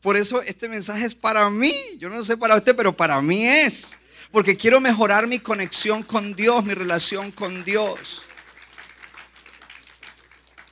[0.02, 1.72] Por eso este mensaje es para mí.
[1.98, 3.98] Yo no sé para usted, pero para mí es
[4.30, 8.22] porque quiero mejorar mi conexión con Dios, mi relación con Dios.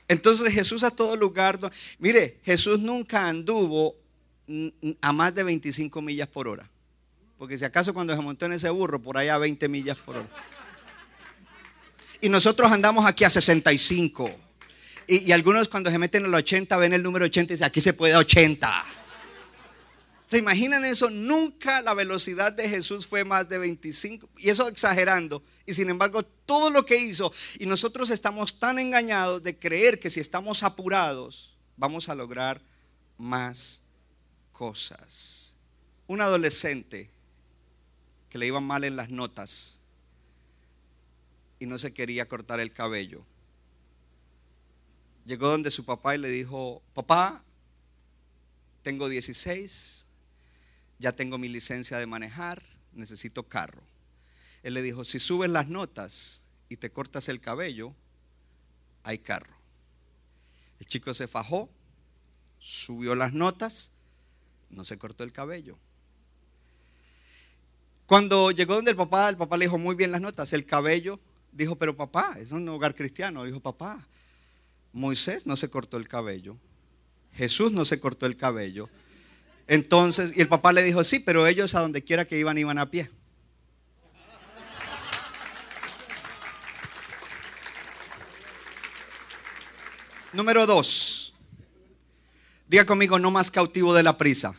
[0.07, 1.59] Entonces Jesús a todo lugar,
[1.99, 3.95] mire, Jesús nunca anduvo
[5.01, 6.69] a más de 25 millas por hora.
[7.37, 10.17] Porque si acaso cuando se montó en ese burro, por allá a 20 millas por
[10.17, 10.29] hora.
[12.21, 14.31] Y nosotros andamos aquí a 65.
[15.07, 17.67] Y, y algunos cuando se meten en el 80 ven el número 80 y dicen,
[17.67, 18.98] aquí se puede a 80.
[20.29, 21.09] ¿Se imaginan eso?
[21.09, 24.29] Nunca la velocidad de Jesús fue más de 25.
[24.37, 25.41] Y eso exagerando.
[25.65, 27.33] Y sin embargo, todo lo que hizo.
[27.57, 32.61] Y nosotros estamos tan engañados de creer que si estamos apurados, vamos a lograr
[33.17, 33.81] más
[34.51, 35.55] cosas.
[36.05, 37.09] Un adolescente
[38.29, 39.79] que le iban mal en las notas
[41.57, 43.25] y no se quería cortar el cabello.
[45.25, 47.43] Llegó donde su papá y le dijo, papá,
[48.83, 50.05] tengo 16,
[50.99, 52.61] ya tengo mi licencia de manejar,
[52.93, 53.81] necesito carro.
[54.61, 57.95] Él le dijo, si subes las notas y te cortas el cabello,
[59.03, 59.53] hay carro.
[60.79, 61.69] El chico se fajó,
[62.59, 63.91] subió las notas,
[64.69, 65.77] no se cortó el cabello.
[68.05, 71.19] Cuando llegó donde el papá, el papá le dijo muy bien las notas, el cabello,
[71.51, 74.05] dijo, pero papá, es un hogar cristiano, dijo papá,
[74.91, 76.57] Moisés no se cortó el cabello,
[77.33, 78.89] Jesús no se cortó el cabello,
[79.69, 82.79] entonces, y el papá le dijo, sí, pero ellos a donde quiera que iban, iban
[82.79, 83.11] a pie.
[90.33, 91.35] Número dos.
[92.67, 94.55] Diga conmigo, no más cautivo de la prisa.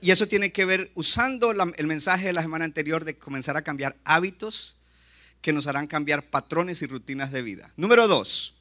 [0.00, 3.62] Y eso tiene que ver usando el mensaje de la semana anterior de comenzar a
[3.62, 4.74] cambiar hábitos
[5.40, 7.72] que nos harán cambiar patrones y rutinas de vida.
[7.76, 8.56] Número dos.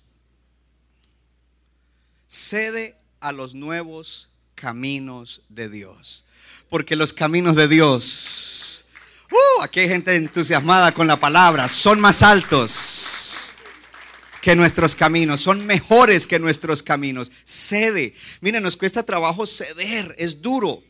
[2.27, 6.25] Cede a los nuevos caminos de Dios.
[6.69, 8.65] Porque los caminos de Dios
[9.31, 11.67] Uh, aquí hay gente entusiasmada con la palabra.
[11.67, 13.51] Son más altos
[14.41, 17.31] que nuestros caminos, son mejores que nuestros caminos.
[17.43, 18.13] Cede.
[18.41, 20.83] Miren, nos cuesta trabajo ceder, es duro.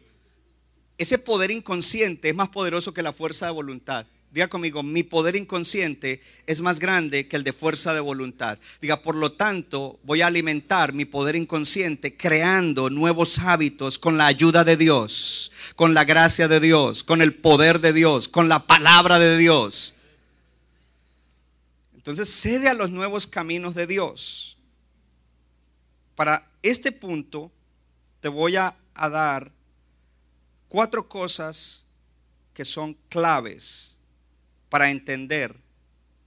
[0.98, 4.06] Ese poder inconsciente es más poderoso que la fuerza de voluntad.
[4.36, 8.60] Diga conmigo, mi poder inconsciente es más grande que el de fuerza de voluntad.
[8.82, 14.26] Diga, por lo tanto, voy a alimentar mi poder inconsciente creando nuevos hábitos con la
[14.26, 18.68] ayuda de Dios, con la gracia de Dios, con el poder de Dios, con la
[18.68, 19.96] palabra de Dios.
[21.94, 24.58] Entonces, cede a los nuevos caminos de Dios.
[26.14, 27.54] Para este punto,
[28.20, 29.50] te voy a, a dar
[30.68, 31.86] cuatro cosas
[32.54, 33.95] que son claves
[34.76, 35.56] para entender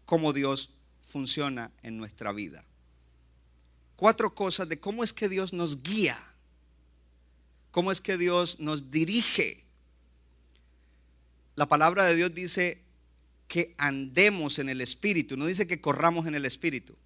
[0.07, 0.71] cómo Dios
[1.05, 2.65] funciona en nuestra vida.
[3.95, 6.19] Cuatro cosas de cómo es que Dios nos guía,
[7.71, 9.67] cómo es que Dios nos dirige.
[11.57, 12.81] La palabra de Dios dice
[13.49, 16.97] que andemos en el Espíritu, no dice que corramos en el Espíritu.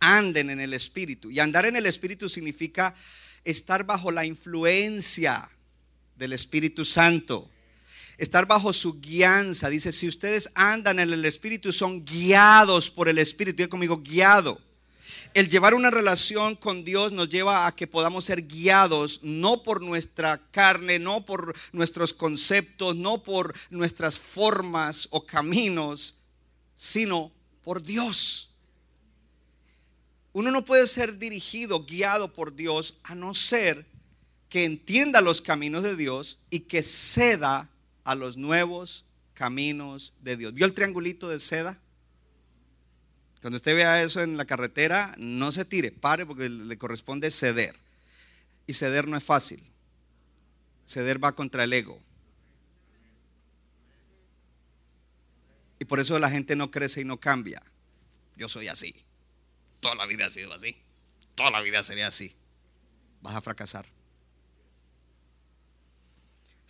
[0.00, 1.30] Anden en el Espíritu.
[1.30, 2.94] Y andar en el Espíritu significa
[3.42, 5.50] estar bajo la influencia
[6.18, 7.48] del Espíritu Santo
[8.22, 9.68] estar bajo su guianza.
[9.68, 13.56] Dice, si ustedes andan en el Espíritu, son guiados por el Espíritu.
[13.56, 14.60] Diga conmigo, guiado.
[15.34, 19.82] El llevar una relación con Dios nos lleva a que podamos ser guiados no por
[19.82, 26.14] nuestra carne, no por nuestros conceptos, no por nuestras formas o caminos,
[26.76, 27.32] sino
[27.64, 28.50] por Dios.
[30.32, 33.84] Uno no puede ser dirigido, guiado por Dios, a no ser
[34.48, 37.71] que entienda los caminos de Dios y que ceda
[38.04, 40.54] a los nuevos caminos de Dios.
[40.54, 41.78] ¿Vio el triangulito de seda?
[43.40, 47.74] Cuando usted vea eso en la carretera, no se tire, pare porque le corresponde ceder.
[48.66, 49.62] Y ceder no es fácil.
[50.86, 52.00] Ceder va contra el ego.
[55.80, 57.60] Y por eso la gente no crece y no cambia.
[58.36, 58.94] Yo soy así.
[59.80, 60.76] Toda la vida ha sido así.
[61.34, 62.36] Toda la vida sería así.
[63.20, 63.86] Vas a fracasar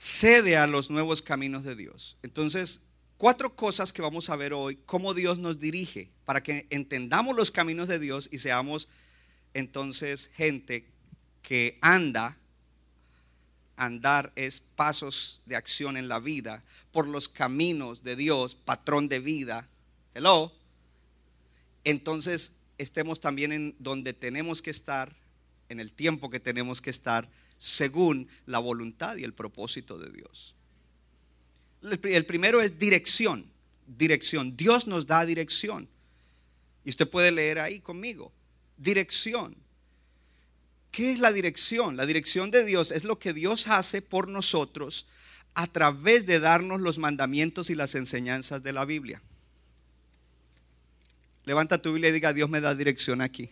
[0.02, 2.16] cede a los nuevos caminos de Dios.
[2.24, 2.80] Entonces,
[3.18, 7.52] cuatro cosas que vamos a ver hoy, cómo Dios nos dirige, para que entendamos los
[7.52, 8.88] caminos de Dios y seamos
[9.54, 10.84] entonces gente
[11.40, 12.36] que anda.
[13.76, 19.20] Andar es pasos de acción en la vida por los caminos de Dios, patrón de
[19.20, 19.68] vida.
[20.14, 20.52] Hello.
[21.84, 25.14] Entonces estemos también en donde tenemos que estar,
[25.68, 27.28] en el tiempo que tenemos que estar
[27.62, 30.56] según la voluntad y el propósito de Dios.
[32.02, 33.46] El primero es dirección,
[33.86, 34.56] dirección.
[34.56, 35.88] Dios nos da dirección.
[36.84, 38.32] Y usted puede leer ahí conmigo.
[38.78, 39.54] Dirección.
[40.90, 41.96] ¿Qué es la dirección?
[41.96, 45.06] La dirección de Dios es lo que Dios hace por nosotros
[45.54, 49.22] a través de darnos los mandamientos y las enseñanzas de la Biblia.
[51.44, 53.48] Levanta tu Biblia y diga, Dios me da dirección aquí.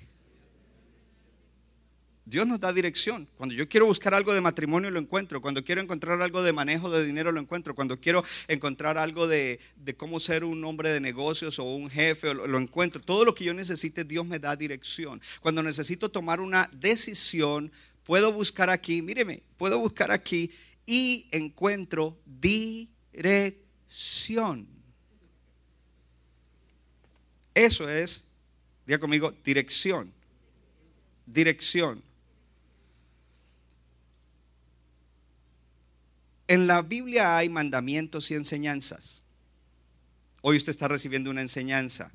[2.30, 3.28] Dios nos da dirección.
[3.36, 5.42] Cuando yo quiero buscar algo de matrimonio lo encuentro.
[5.42, 7.74] Cuando quiero encontrar algo de manejo de dinero lo encuentro.
[7.74, 9.58] Cuando quiero encontrar algo de,
[9.96, 13.02] cómo ser un hombre de negocios o un jefe lo, lo encuentro.
[13.02, 15.20] Todo lo que yo necesite Dios me da dirección.
[15.40, 17.72] Cuando necesito tomar una decisión
[18.04, 20.50] puedo buscar aquí, míreme, puedo buscar aquí
[20.86, 23.20] y encuentro dirección.
[27.54, 28.24] Eso es,
[28.86, 30.12] diga conmigo, dirección.
[31.26, 32.09] Dirección.
[36.50, 39.22] En la Biblia hay mandamientos y enseñanzas.
[40.42, 42.10] Hoy usted está recibiendo una enseñanza.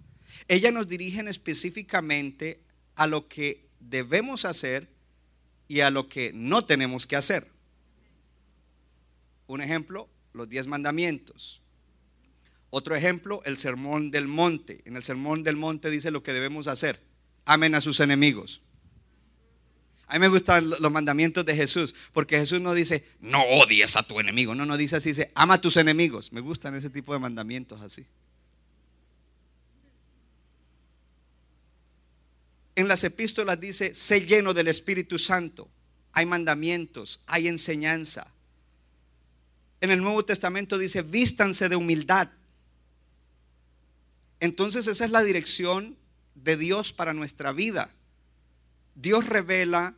[0.50, 2.60] Ellas nos dirigen específicamente
[2.96, 4.90] a lo que debemos hacer
[5.70, 7.48] y a lo que no tenemos que hacer.
[9.48, 11.62] Un ejemplo, los diez mandamientos.
[12.72, 14.82] Otro ejemplo, el sermón del monte.
[14.84, 17.00] En el sermón del monte dice lo que debemos hacer.
[17.46, 18.62] Amen a sus enemigos.
[20.08, 24.04] A mí me gustan los mandamientos de Jesús, porque Jesús no dice, no odies a
[24.04, 24.54] tu enemigo.
[24.54, 26.32] No, no dice así, dice, ama a tus enemigos.
[26.32, 28.06] Me gustan ese tipo de mandamientos así.
[32.76, 35.70] En las epístolas dice, sé lleno del Espíritu Santo.
[36.12, 38.28] Hay mandamientos, hay enseñanza.
[39.82, 42.30] En el Nuevo Testamento dice, vístanse de humildad.
[44.40, 45.98] Entonces esa es la dirección
[46.36, 47.90] de Dios para nuestra vida.
[48.96, 49.96] Dios revela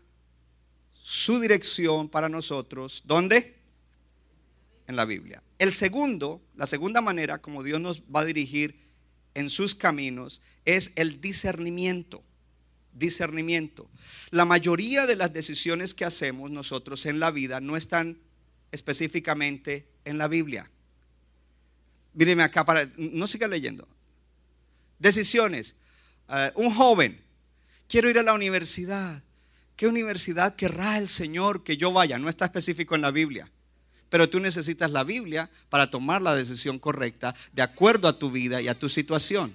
[0.93, 3.03] su dirección para nosotros.
[3.05, 3.55] ¿Dónde?
[4.87, 5.41] En la Biblia.
[5.59, 8.87] El segundo, la segunda manera como Dios nos va a dirigir
[9.33, 12.23] en sus caminos es el discernimiento.
[12.93, 13.89] Discernimiento.
[14.31, 18.17] La mayoría de las decisiones que hacemos nosotros en la vida no están
[18.71, 20.69] específicamente en la Biblia.
[22.13, 22.89] Míreme acá para.
[22.97, 23.87] No siga leyendo.
[24.97, 25.75] Decisiones.
[26.27, 27.26] Uh, un joven.
[27.87, 29.23] Quiero ir a la universidad.
[29.75, 32.17] ¿Qué universidad querrá el Señor que yo vaya?
[32.17, 33.49] No está específico en la Biblia.
[34.09, 38.61] Pero tú necesitas la Biblia para tomar la decisión correcta de acuerdo a tu vida
[38.61, 39.53] y a tu situación.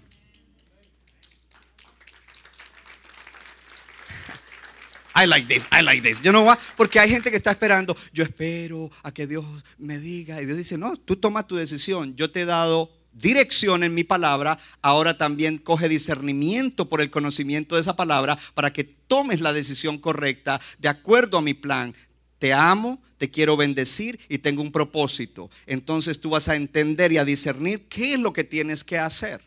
[5.17, 6.23] I like this, I like this.
[6.23, 9.45] Yo no va, porque hay gente que está esperando, yo espero a que Dios
[9.79, 10.41] me diga.
[10.41, 12.15] Y Dios dice, no, tú toma tu decisión.
[12.15, 17.75] Yo te he dado dirección en mi palabra, ahora también coge discernimiento por el conocimiento
[17.75, 21.95] de esa palabra para que tomes la decisión correcta de acuerdo a mi plan.
[22.39, 25.51] Te amo, te quiero bendecir y tengo un propósito.
[25.67, 29.41] Entonces tú vas a entender y a discernir qué es lo que tienes que hacer.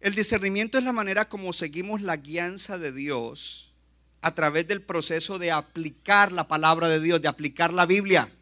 [0.00, 3.72] El discernimiento es la manera como seguimos la guianza de Dios
[4.22, 8.32] a través del proceso de aplicar la palabra de Dios, de aplicar la Biblia.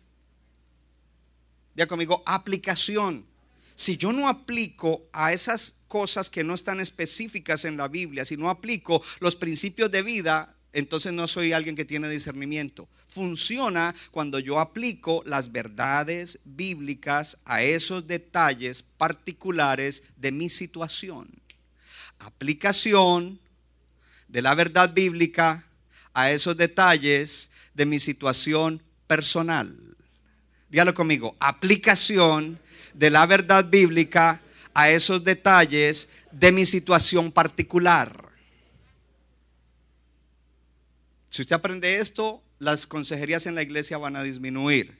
[1.78, 3.24] Ya conmigo, aplicación.
[3.74, 8.36] Si yo no aplico a esas cosas que no están específicas en la Biblia, si
[8.36, 12.88] no aplico los principios de vida, entonces no soy alguien que tiene discernimiento.
[13.06, 21.30] Funciona cuando yo aplico las verdades bíblicas a esos detalles particulares de mi situación
[22.18, 23.38] aplicación
[24.26, 25.64] de la verdad bíblica
[26.12, 29.87] a esos detalles de mi situación personal.
[30.68, 32.58] Dígalo conmigo, aplicación
[32.94, 34.42] de la verdad bíblica
[34.74, 38.28] a esos detalles de mi situación particular.
[41.30, 44.98] Si usted aprende esto, las consejerías en la iglesia van a disminuir.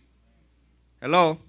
[1.00, 1.40] Hello.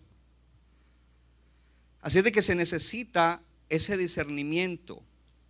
[2.01, 5.03] Así de que se necesita ese discernimiento.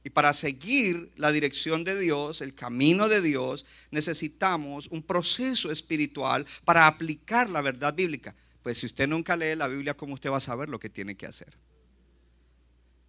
[0.03, 6.45] Y para seguir la dirección de Dios, el camino de Dios, necesitamos un proceso espiritual
[6.63, 8.35] para aplicar la verdad bíblica.
[8.69, 11.17] Pues si usted nunca lee la Biblia, ¿cómo usted va a saber lo que tiene
[11.17, 11.51] que hacer?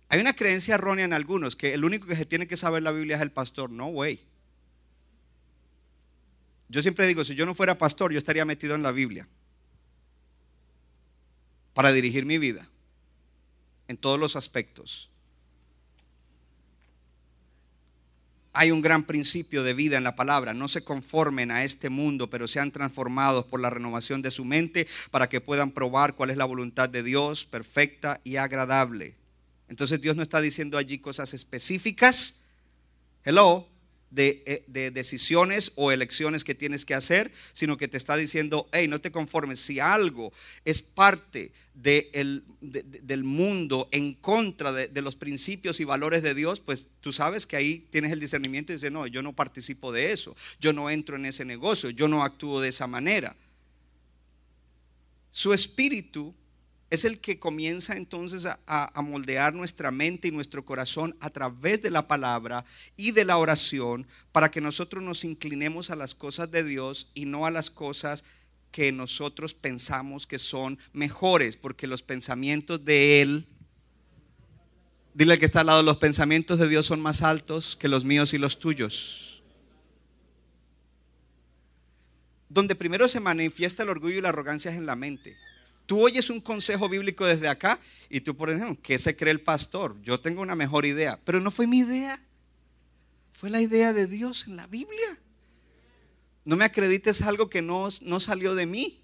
[0.08, 2.92] Hay una creencia errónea en algunos que el único que se tiene que saber la
[2.92, 3.68] Biblia es el pastor.
[3.68, 4.24] No, way.
[6.70, 9.28] Yo siempre digo, si yo no fuera pastor, yo estaría metido en la Biblia
[11.74, 12.66] para dirigir mi vida
[13.86, 15.10] en todos los aspectos.
[18.52, 20.54] Hay un gran principio de vida en la palabra.
[20.54, 24.86] No se conformen a este mundo, pero sean transformados por la renovación de su mente
[25.10, 29.16] para que puedan probar cuál es la voluntad de Dios, perfecta y agradable.
[29.68, 32.44] Entonces Dios no está diciendo allí cosas específicas.
[33.24, 33.68] Hello,
[34.16, 38.88] eh, de, decisiones o elecciones que tienes que hacer, sino que te está diciendo, hey,
[38.88, 39.60] no te conformes.
[39.60, 40.32] Si algo
[40.64, 42.10] es parte de
[42.60, 47.56] del mundo en contra de, los principios y valores de Dios, pues tú sabes que
[47.56, 51.16] ahí tienes el discernimiento y dices, no, yo no participo de eso, yo no entro
[51.16, 53.36] en ese negocio, yo no actúo de esa manera.
[55.30, 56.34] Su espíritu
[56.90, 61.90] es el que comienza entonces a, moldear nuestra mente y nuestro corazón a través de
[61.90, 62.64] la palabra
[62.96, 67.26] y de la oración para que nosotros nos inclinemos a las cosas de Dios y
[67.26, 68.24] no a las cosas
[68.72, 73.46] que nosotros pensamos que son mejores, porque los pensamientos de Él,
[75.14, 78.04] dile al que está al lado, los pensamientos de Dios son más altos que los
[78.04, 79.42] míos y los tuyos.
[82.48, 85.36] Donde primero se manifiesta el orgullo y la arrogancia es en la mente.
[85.90, 89.40] Tú oyes un consejo bíblico desde acá y tú por ejemplo, ¿qué se cree el
[89.40, 90.00] pastor?
[90.02, 92.16] Yo tengo una mejor idea, pero no fue mi idea.
[93.32, 95.18] Fue la idea de Dios en la Biblia.
[96.44, 99.02] No me acredites algo que no, no salió de mí,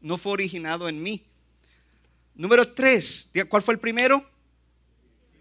[0.00, 1.22] no fue originado en mí.
[2.34, 4.26] Número tres, ¿cuál fue el primero?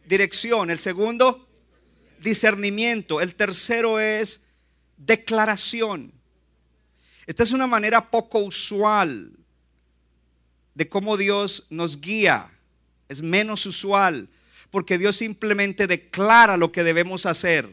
[0.05, 0.71] Dirección.
[0.71, 1.47] El segundo,
[2.19, 3.21] discernimiento.
[3.21, 4.47] El tercero es
[4.97, 6.11] declaración.
[7.27, 9.37] Esta es una manera poco usual
[10.75, 12.49] de cómo Dios nos guía.
[13.09, 14.29] Es menos usual,
[14.69, 17.69] porque Dios simplemente declara lo que debemos hacer.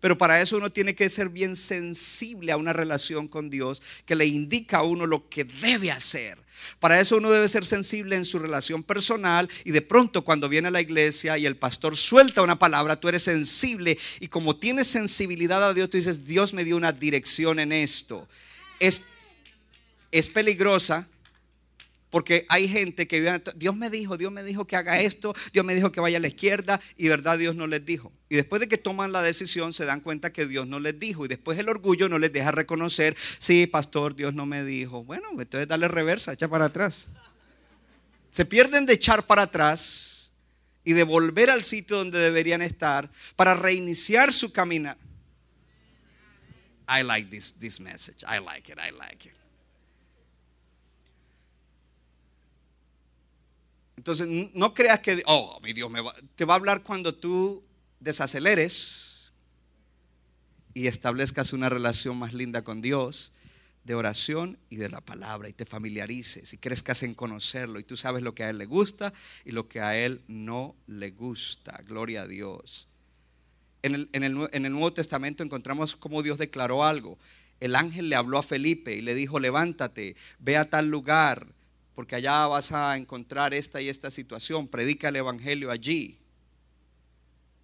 [0.00, 4.14] Pero para eso uno tiene que ser bien sensible a una relación con Dios que
[4.14, 6.38] le indica a uno lo que debe hacer.
[6.78, 10.68] Para eso uno debe ser sensible en su relación personal y de pronto cuando viene
[10.68, 14.88] a la iglesia y el pastor suelta una palabra, tú eres sensible y como tienes
[14.88, 18.28] sensibilidad a Dios, tú dices, Dios me dio una dirección en esto.
[18.80, 19.00] Es,
[20.10, 21.08] es peligrosa
[22.14, 25.74] porque hay gente que Dios me dijo, Dios me dijo que haga esto, Dios me
[25.74, 28.12] dijo que vaya a la izquierda y verdad Dios no les dijo.
[28.28, 31.24] Y después de que toman la decisión se dan cuenta que Dios no les dijo
[31.24, 35.02] y después el orgullo no les deja reconocer, sí, pastor, Dios no me dijo.
[35.02, 37.08] Bueno, entonces dale reversa, echa para atrás.
[38.30, 40.30] Se pierden de echar para atrás
[40.84, 44.98] y de volver al sitio donde deberían estar para reiniciar su caminar.
[46.88, 48.22] I like this, this message.
[48.24, 48.78] I like it.
[48.78, 49.34] I like it.
[54.04, 57.64] Entonces, no creas que, oh, mi Dios, me va, te va a hablar cuando tú
[58.00, 59.32] desaceleres
[60.74, 63.32] y establezcas una relación más linda con Dios
[63.84, 67.96] de oración y de la palabra y te familiarices y crezcas en conocerlo y tú
[67.96, 69.10] sabes lo que a Él le gusta
[69.46, 71.80] y lo que a Él no le gusta.
[71.88, 72.88] Gloria a Dios.
[73.80, 77.18] En el, en el en el Nuevo Testamento encontramos cómo Dios declaró algo.
[77.58, 81.54] El ángel le habló a Felipe y le dijo, levántate, ve a tal lugar,
[81.94, 86.18] porque allá vas a encontrar esta y esta situación, predica el Evangelio allí.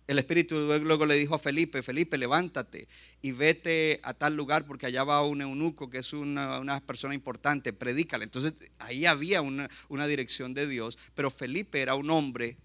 [0.07, 2.89] El Espíritu luego le dijo a Felipe, Felipe, levántate
[3.23, 7.15] y vete a tal lugar porque allá va un eunuco que es una, una persona
[7.15, 8.25] importante, predícale.
[8.25, 12.57] Entonces ahí había una, una dirección de Dios, pero Felipe era un hombre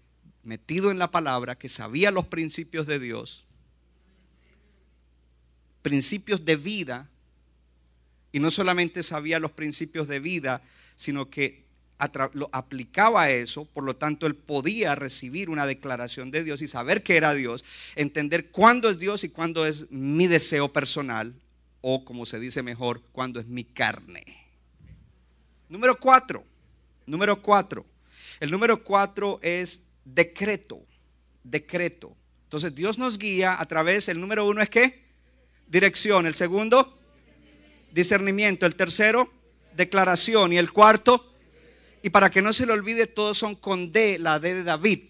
[0.42, 3.46] metido en la palabra que sabía los principios de Dios,
[5.82, 7.10] principios de vida,
[8.36, 10.60] y no solamente sabía los principios de vida,
[10.94, 11.64] sino que
[12.34, 16.68] lo aplicaba a eso, por lo tanto él podía recibir una declaración de Dios y
[16.68, 17.64] saber que era Dios,
[17.94, 21.32] entender cuándo es Dios y cuándo es mi deseo personal,
[21.80, 24.22] o como se dice mejor, cuándo es mi carne.
[25.70, 26.44] Número cuatro,
[27.06, 27.86] número cuatro.
[28.38, 30.84] El número cuatro es decreto,
[31.42, 32.14] decreto.
[32.42, 35.06] Entonces Dios nos guía a través, el número uno es qué?
[35.68, 36.26] Dirección.
[36.26, 36.95] El segundo,
[37.96, 38.66] discernimiento.
[38.66, 39.32] El tercero,
[39.74, 40.52] declaración.
[40.52, 41.34] Y el cuarto,
[42.02, 45.00] y para que no se le olvide, todos son con D, la D de David.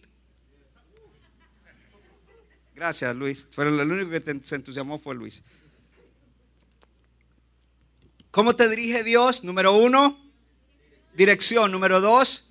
[2.74, 3.48] Gracias, Luis.
[3.50, 5.42] Fue el único que se entusiasmó fue Luis.
[8.30, 9.42] ¿Cómo te dirige Dios?
[9.42, 10.16] Número uno,
[11.14, 11.72] dirección.
[11.72, 12.50] Número dos,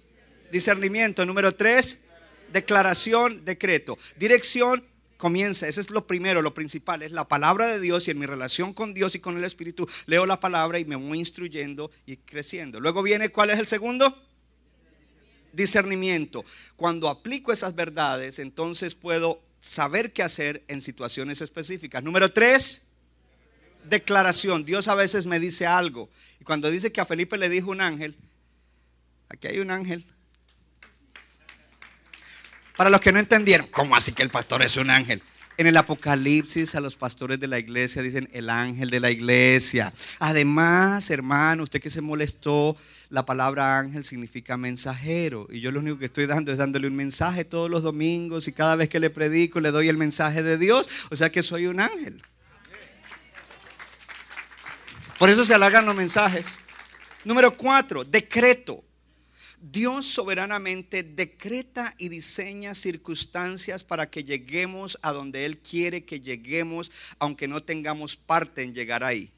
[0.52, 1.26] discernimiento.
[1.26, 2.06] Número tres,
[2.52, 3.98] declaración, decreto.
[4.18, 4.86] Dirección
[5.18, 8.26] comienza, ese es lo primero, lo principal, es la palabra de Dios y en mi
[8.26, 12.18] relación con Dios y con el Espíritu leo la palabra y me voy instruyendo y
[12.18, 12.80] creciendo.
[12.80, 14.18] Luego viene, ¿cuál es el segundo?
[15.54, 16.44] Discernimiento.
[16.76, 22.04] Cuando aplico esas verdades, entonces puedo saber qué hacer en situaciones específicas.
[22.04, 22.88] Número tres,
[23.90, 24.66] declaración.
[24.66, 26.10] Dios a veces me dice algo.
[26.40, 28.16] Y cuando dice que a Felipe le dijo un ángel,
[29.30, 30.06] aquí hay un ángel.
[32.78, 35.22] Para los que no entendieron, ¿cómo así que el pastor es un ángel?
[35.58, 39.94] En el Apocalipsis a los pastores de la iglesia dicen el ángel de la iglesia.
[40.20, 42.76] Además, hermano, usted que se molestó,
[43.10, 45.48] la palabra ángel significa mensajero.
[45.50, 48.52] Y yo lo único que estoy dando es dándole un mensaje todos los domingos y
[48.52, 50.90] cada vez que le predico le doy el mensaje de Dios.
[51.10, 52.22] O sea que soy un ángel.
[55.18, 56.60] Por eso se alargan los mensajes.
[57.24, 58.84] Número cuatro, decreto.
[59.72, 66.92] Dios soberanamente decreta y diseña circunstancias para que lleguemos a donde Él quiere que lleguemos,
[67.18, 69.32] aunque no tengamos parte en llegar ahí.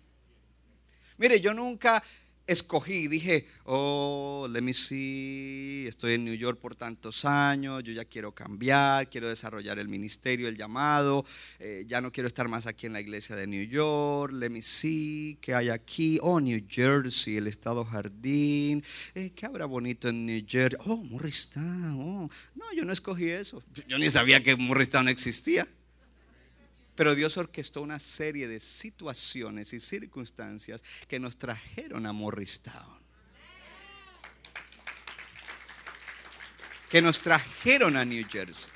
[1.17, 2.03] Mire, yo nunca
[2.47, 8.05] escogí, dije, oh, let me see, estoy en New York por tantos años, yo ya
[8.05, 11.25] quiero cambiar, quiero desarrollar el ministerio, el llamado,
[11.59, 14.61] eh, ya no quiero estar más aquí en la iglesia de New York, let me
[14.61, 16.19] see, ¿qué hay aquí?
[16.21, 18.81] Oh, New Jersey, el estado jardín,
[19.13, 20.79] eh, ¿qué habrá bonito en New Jersey?
[20.85, 25.67] Oh, Morristown, oh, no, yo no escogí eso, yo ni sabía que Morristown existía.
[26.97, 32.97] Pero Dios orquestó una serie de situaciones y circunstancias que nos trajeron a Morristown.
[36.89, 38.71] Que nos trajeron a New Jersey.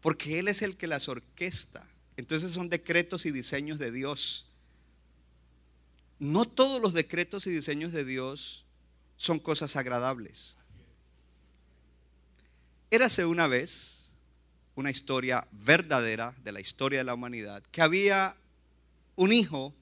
[0.00, 1.86] Porque Él es el que las orquesta.
[2.16, 4.48] Entonces son decretos y diseños de Dios.
[6.18, 8.64] No todos los decretos y diseños de Dios
[9.16, 10.56] son cosas agradables.
[12.90, 14.03] Érase una vez
[14.74, 18.36] una historia verdadera de la historia de la humanidad, que había
[19.16, 19.74] un hijo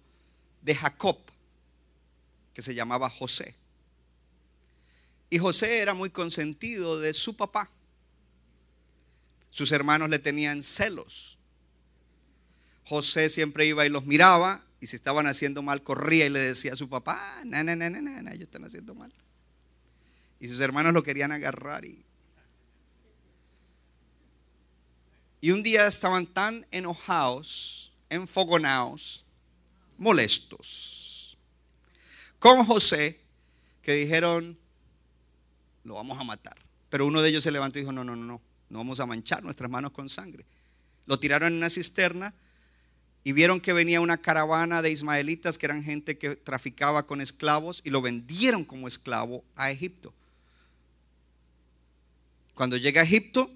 [0.63, 1.19] de Jacob
[2.55, 3.57] que se llamaba José.
[5.31, 7.71] Y José era muy consentido de su papá.
[9.51, 11.39] Sus hermanos le tenían celos.
[12.85, 16.73] José siempre iba y los miraba y si estaban haciendo mal corría y le decía
[16.73, 19.13] a su papá, no, no, no, no, no, ellos están haciendo mal.
[20.41, 22.05] Y sus hermanos lo querían agarrar y
[25.43, 29.27] Y un día estaban tan enojados, enfogonados,
[29.99, 31.37] molestos
[32.43, 33.21] con José
[33.83, 34.59] que dijeron,
[35.85, 36.57] lo vamos a matar.
[36.91, 39.07] Pero uno de ellos se levantó y dijo, no, no, no, no, no vamos a
[39.07, 40.45] manchar nuestras manos con sangre.
[41.07, 42.35] Lo tiraron en una cisterna
[43.23, 47.81] y vieron que venía una caravana de ismaelitas que eran gente que traficaba con esclavos
[47.85, 50.13] y lo vendieron como esclavo a Egipto.
[52.55, 53.53] Cuando llega a Egipto,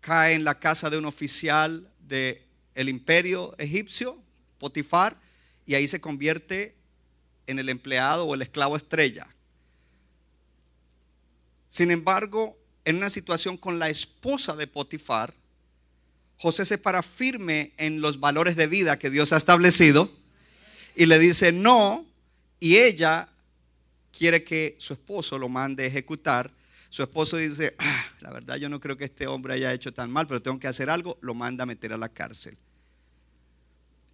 [0.00, 2.40] cae en la casa de un oficial del
[2.74, 4.18] el imperio egipcio,
[4.58, 5.16] Potifar,
[5.66, 6.74] y ahí se convierte
[7.46, 9.28] en el empleado o el esclavo estrella.
[11.68, 15.34] Sin embargo, en una situación con la esposa de Potifar,
[16.38, 20.10] José se para firme en los valores de vida que Dios ha establecido
[20.96, 22.06] y le dice no,
[22.58, 23.28] y ella
[24.16, 26.50] quiere que su esposo lo mande a ejecutar.
[26.90, 30.10] Su esposo dice, "Ah, la verdad yo no creo que este hombre haya hecho tan
[30.10, 32.58] mal, pero tengo que hacer algo, lo manda a meter a la cárcel.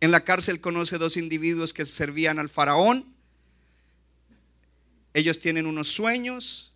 [0.00, 3.06] En la cárcel conoce dos individuos que servían al faraón.
[5.14, 6.74] Ellos tienen unos sueños,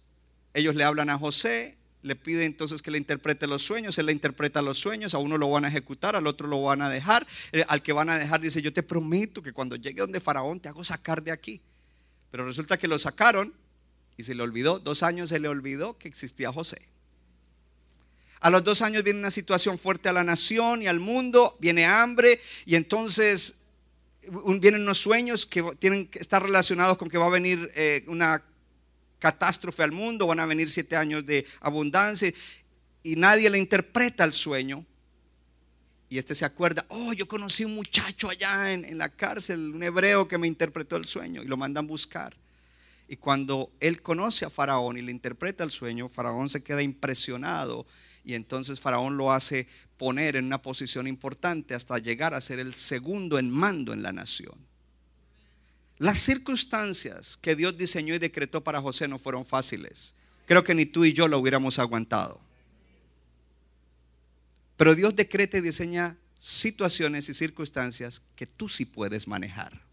[0.55, 4.13] ellos le hablan a José, le pide entonces que le interprete los sueños, él le
[4.13, 7.27] interpreta los sueños, a uno lo van a ejecutar, al otro lo van a dejar,
[7.53, 10.61] Eh, al que van a dejar dice, yo te prometo que cuando llegue donde Faraón
[10.61, 11.61] te hago sacar de aquí.
[12.31, 13.53] Pero resulta que lo sacaron
[14.21, 16.81] y se le olvidó, dos años se le olvidó que existía José.
[18.41, 21.87] A los dos años viene una situación fuerte a la nación y al mundo, viene
[21.87, 23.63] hambre y entonces
[24.61, 28.43] vienen unos sueños que tienen que estar relacionados con que va a venir eh, una
[29.19, 32.33] catástrofe al mundo, van a venir siete años de abundancia
[33.03, 34.85] y nadie le interpreta el sueño.
[36.11, 39.83] Y este se acuerda, oh, yo conocí un muchacho allá en, en la cárcel, un
[39.83, 42.37] hebreo que me interpretó el sueño y lo mandan buscar.
[43.13, 47.85] Y cuando él conoce a Faraón y le interpreta el sueño, Faraón se queda impresionado
[48.25, 52.73] y entonces Faraón lo hace poner en una posición importante hasta llegar a ser el
[52.77, 54.55] segundo en mando en la nación.
[55.99, 60.15] Las circunstancias que Dios diseñó y decretó para José no fueron fáciles.
[60.47, 62.41] Creo que ni tú y yo lo hubiéramos aguantado.
[64.77, 69.90] Pero Dios decreta y diseña situaciones y circunstancias que tú sí puedes manejar.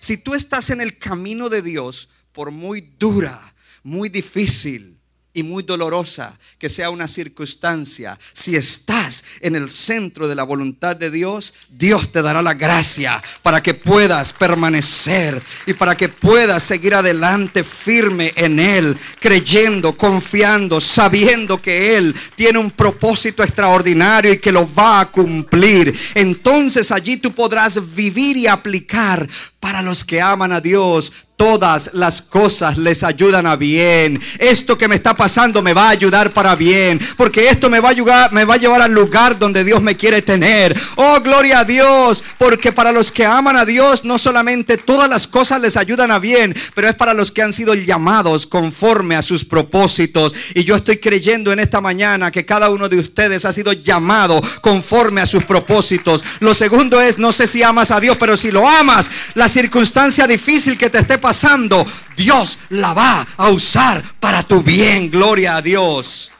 [0.00, 4.99] Si tú estás en el camino de Dios, por muy dura, muy difícil
[5.32, 10.96] y muy dolorosa que sea una circunstancia, si estás en el centro de la voluntad
[10.96, 16.62] de Dios, Dios te dará la gracia para que puedas permanecer y para que puedas
[16.62, 24.38] seguir adelante firme en Él, creyendo, confiando, sabiendo que Él tiene un propósito extraordinario y
[24.38, 25.96] que lo va a cumplir.
[26.14, 29.28] Entonces allí tú podrás vivir y aplicar
[29.60, 31.12] para los que aman a Dios.
[31.40, 34.20] Todas las cosas les ayudan a bien.
[34.38, 37.00] Esto que me está pasando me va a ayudar para bien.
[37.16, 39.96] Porque esto me va a ayudar, me va a llevar al lugar donde Dios me
[39.96, 40.78] quiere tener.
[40.96, 42.22] Oh, gloria a Dios.
[42.36, 46.18] Porque para los que aman a Dios, no solamente todas las cosas les ayudan a
[46.18, 50.34] bien, pero es para los que han sido llamados conforme a sus propósitos.
[50.54, 54.42] Y yo estoy creyendo en esta mañana que cada uno de ustedes ha sido llamado
[54.60, 56.22] conforme a sus propósitos.
[56.40, 60.26] Lo segundo es, no sé si amas a Dios, pero si lo amas, la circunstancia
[60.26, 65.08] difícil que te esté pasando, Dios la va a usar para tu bien.
[65.12, 66.32] Gloria a Dios.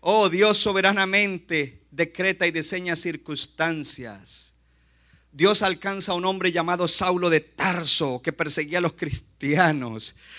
[0.00, 4.54] Oh, Dios soberanamente decreta y diseña circunstancias.
[5.32, 9.29] Dios alcanza a un hombre llamado Saulo de Tarso que perseguía a los cristianos.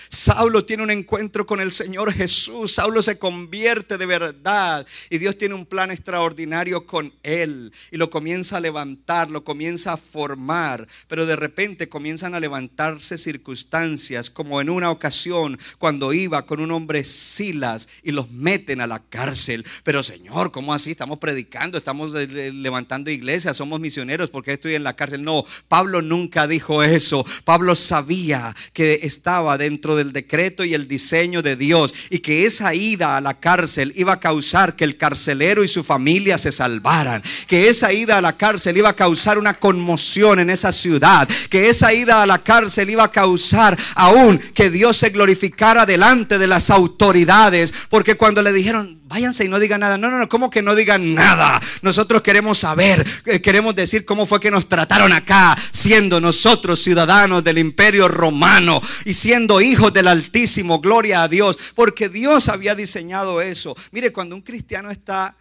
[0.10, 2.74] Saulo tiene un encuentro con el Señor Jesús.
[2.74, 8.10] Saulo se convierte de verdad y Dios tiene un plan extraordinario con él y lo
[8.10, 14.62] comienza a levantar, lo comienza a formar, pero de repente comienzan a levantarse circunstancias como
[14.62, 19.66] en una ocasión cuando iba con un hombre Silas y los meten a la cárcel.
[19.84, 20.91] Pero Señor, ¿cómo así?
[20.91, 25.24] Estamos predicando, estamos levantando iglesias, somos misioneros, porque estoy en la cárcel?
[25.24, 27.26] No, Pablo nunca dijo eso.
[27.43, 32.74] Pablo sabía que estaba dentro del decreto y el diseño de Dios y que esa
[32.74, 37.24] ida a la cárcel iba a causar que el carcelero y su familia se salvaran,
[37.48, 41.70] que esa ida a la cárcel iba a causar una conmoción en esa ciudad, que
[41.70, 46.48] esa ida a la cárcel iba a causar aún que Dios se glorificara delante de
[46.48, 49.97] las autoridades, porque cuando le dijeron, váyanse y no digan nada.
[49.97, 51.62] No, no, no, ¿cómo que no digan nada?
[51.82, 57.43] Nosotros queremos saber, eh, queremos decir cómo fue que nos trataron acá, siendo nosotros ciudadanos
[57.43, 63.41] del imperio romano y siendo hijos del Altísimo, gloria a Dios, porque Dios había diseñado
[63.41, 63.76] eso.
[63.91, 65.36] Mire, cuando un cristiano está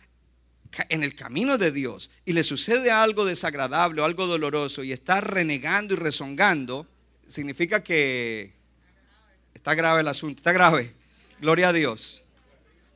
[0.88, 5.20] en el camino de Dios y le sucede algo desagradable o algo doloroso y está
[5.20, 6.88] renegando y rezongando,
[7.28, 8.52] significa que
[9.54, 10.92] está grave el asunto, está grave.
[11.40, 12.24] Gloria a Dios.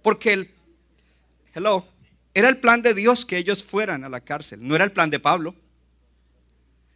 [0.03, 0.54] Porque el,
[1.55, 1.87] hello,
[2.35, 5.11] era el plan de Dios que ellos fueran a la cárcel, no era el plan
[5.11, 5.55] de Pablo.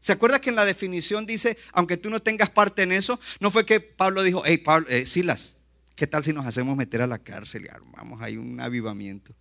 [0.00, 3.50] ¿Se acuerda que en la definición dice, aunque tú no tengas parte en eso, no
[3.50, 5.56] fue que Pablo dijo, hey, Pablo, eh, Silas,
[5.96, 9.34] ¿qué tal si nos hacemos meter a la cárcel y armamos ahí un avivamiento?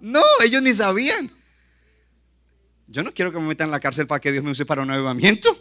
[0.00, 1.30] No, ellos ni sabían.
[2.86, 4.82] Yo no quiero que me metan en la cárcel para que Dios me use para
[4.82, 5.56] un avivamiento.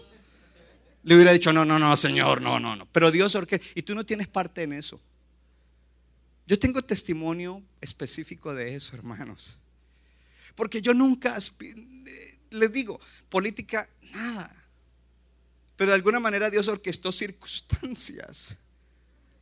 [1.03, 2.87] Le hubiera dicho, no, no, no, Señor, no, no, no.
[2.91, 3.61] Pero Dios, ¿por qué?
[3.75, 4.99] Y tú no tienes parte en eso.
[6.47, 9.59] Yo tengo testimonio específico de eso, hermanos.
[10.55, 14.53] Porque yo nunca, eh, les digo, política, nada.
[15.75, 18.57] Pero de alguna manera Dios orquestó circunstancias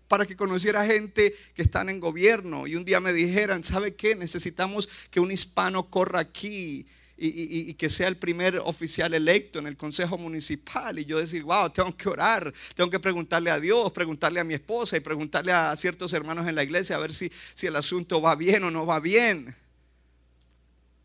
[0.07, 4.15] para que conociera gente que están en gobierno y un día me dijeran, ¿sabe qué?
[4.15, 6.87] Necesitamos que un hispano corra aquí
[7.27, 10.99] y, que sea el primer oficial electo en el consejo municipal.
[10.99, 14.53] Y yo decir, wow, tengo que orar, tengo que preguntarle a Dios, preguntarle a mi
[14.53, 18.21] esposa y preguntarle a ciertos hermanos en la iglesia a ver si, si el asunto
[18.21, 19.55] va bien o no va bien.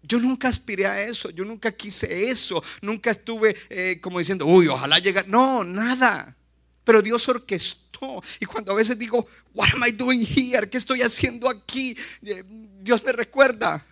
[0.02, 4.68] Yo nunca aspiré a eso, yo nunca quise eso, nunca estuve eh, como diciendo, uy,
[4.68, 5.24] ojalá llegue.
[5.26, 6.36] No, nada.
[6.84, 8.22] Pero Dios orquestó.
[8.40, 10.68] Y cuando a veces digo, what am I doing here?
[10.68, 11.96] ¿Qué estoy haciendo aquí?
[12.22, 12.42] Eh,
[12.80, 13.84] Dios me recuerda,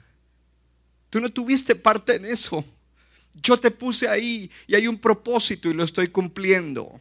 [1.10, 2.64] Tú no tuviste parte en eso.
[3.34, 7.00] Yo te puse ahí y hay un propósito y lo estoy cumpliendo.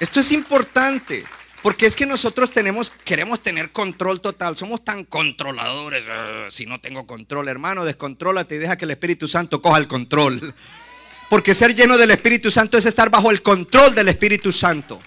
[0.00, 1.24] Esto es importante.
[1.62, 4.56] Porque es que nosotros tenemos, queremos tener control total.
[4.56, 6.04] Somos tan controladores.
[6.08, 9.88] Ah, si no tengo control, hermano, descontrólate y deja que el Espíritu Santo coja el
[9.88, 10.54] control.
[11.28, 15.00] Porque ser lleno del Espíritu Santo es estar bajo el control del Espíritu Santo.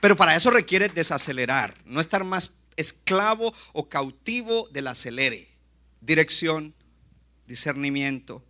[0.00, 5.50] Pero para eso requiere desacelerar, no estar más esclavo o cautivo del acelere.
[6.00, 6.74] Dirección,
[7.46, 8.42] discernimiento,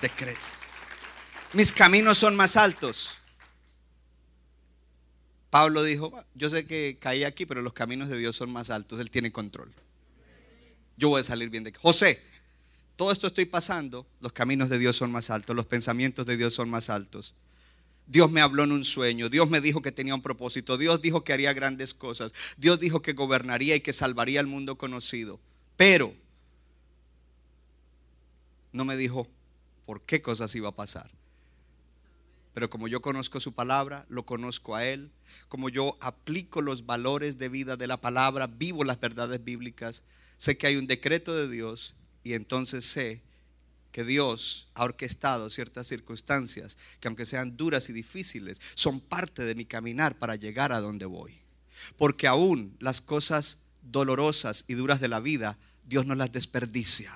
[0.00, 0.40] decreto.
[1.52, 3.14] Mis caminos son más altos.
[5.50, 9.00] Pablo dijo, yo sé que caí aquí, pero los caminos de Dios son más altos,
[9.00, 9.70] Él tiene control.
[10.96, 11.78] Yo voy a salir bien de aquí.
[11.82, 12.22] José,
[12.96, 16.54] todo esto estoy pasando, los caminos de Dios son más altos, los pensamientos de Dios
[16.54, 17.34] son más altos.
[18.06, 21.24] Dios me habló en un sueño, Dios me dijo que tenía un propósito, Dios dijo
[21.24, 25.40] que haría grandes cosas, Dios dijo que gobernaría y que salvaría el mundo conocido.
[25.76, 26.12] Pero
[28.72, 29.28] no me dijo
[29.86, 31.10] por qué cosas iba a pasar.
[32.54, 35.10] Pero como yo conozco su palabra, lo conozco a Él,
[35.48, 40.02] como yo aplico los valores de vida de la palabra, vivo las verdades bíblicas,
[40.36, 41.94] sé que hay un decreto de Dios
[42.24, 43.22] y entonces sé
[43.92, 49.54] que Dios ha orquestado ciertas circunstancias que aunque sean duras y difíciles, son parte de
[49.54, 51.38] mi caminar para llegar a donde voy.
[51.96, 57.12] Porque aún las cosas dolorosas y duras de la vida, Dios no las desperdicia.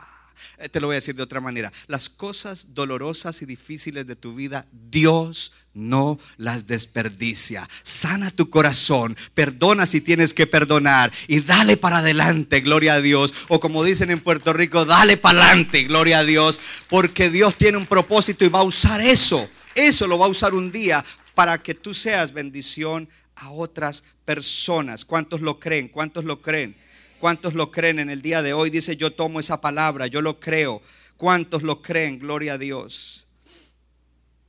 [0.59, 1.73] Eh, te lo voy a decir de otra manera.
[1.87, 7.69] Las cosas dolorosas y difíciles de tu vida, Dios no las desperdicia.
[7.83, 13.35] Sana tu corazón, perdona si tienes que perdonar y dale para adelante, gloria a Dios.
[13.49, 16.61] O como dicen en Puerto Rico, dale para adelante, gloria a Dios.
[16.89, 19.49] Porque Dios tiene un propósito y va a usar eso.
[19.75, 25.05] Eso lo va a usar un día para que tú seas bendición a otras personas.
[25.05, 25.89] ¿Cuántos lo creen?
[25.89, 26.77] ¿Cuántos lo creen?
[27.21, 28.71] ¿Cuántos lo creen en el día de hoy?
[28.71, 30.83] Dice, yo tomo esa palabra, yo lo creo.
[31.17, 32.19] ¿Cuántos lo creen?
[32.19, 33.27] Gloria a Dios.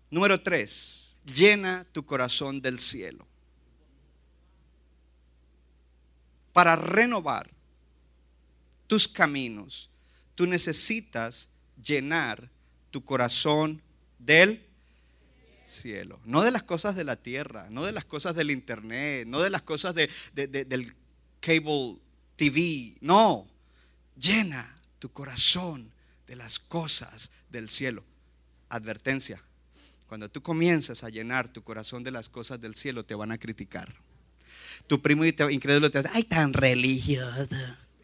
[0.09, 3.25] Número tres, llena tu corazón del cielo.
[6.53, 7.49] Para renovar
[8.87, 9.89] tus caminos,
[10.35, 11.49] tú necesitas
[11.81, 12.49] llenar
[12.91, 13.81] tu corazón
[14.17, 14.65] del
[15.65, 16.19] cielo.
[16.25, 19.49] No de las cosas de la tierra, no de las cosas del internet, no de
[19.49, 20.95] las cosas de, del
[21.39, 21.99] cable
[22.37, 22.95] TV.
[23.01, 23.45] No,
[24.15, 25.91] llena tu corazón
[26.25, 28.05] de las cosas del cielo.
[28.69, 29.43] Advertencia,
[30.07, 33.37] cuando tú comienzas a llenar tu corazón de las cosas del cielo, te van a
[33.37, 33.93] criticar.
[34.87, 37.47] Tu primo incrédulo te dice, ay, tan religioso.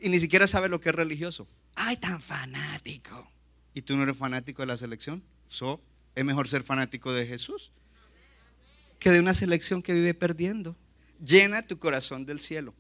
[0.02, 1.48] Y ni siquiera sabe lo que es religioso.
[1.76, 3.32] Ay, tan fanático.
[3.74, 5.24] ¿Y tú no eres fanático de la selección?
[5.48, 5.82] So,
[6.16, 7.72] es mejor ser fanático de Jesús
[9.00, 10.78] que de una selección que vive perdiendo.
[11.20, 12.74] Llena tu corazón del cielo.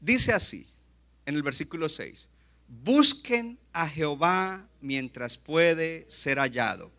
[0.00, 0.66] Dice así,
[1.26, 2.28] en el versículo 6.
[2.68, 6.90] Busquen a Jehová mientras puede ser hallado.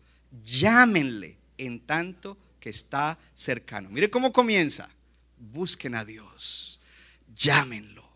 [0.44, 3.90] Llámenle en tanto que está cercano.
[3.90, 4.88] Mire cómo comienza.
[5.38, 6.80] Busquen a Dios.
[7.34, 8.08] Llámenlo.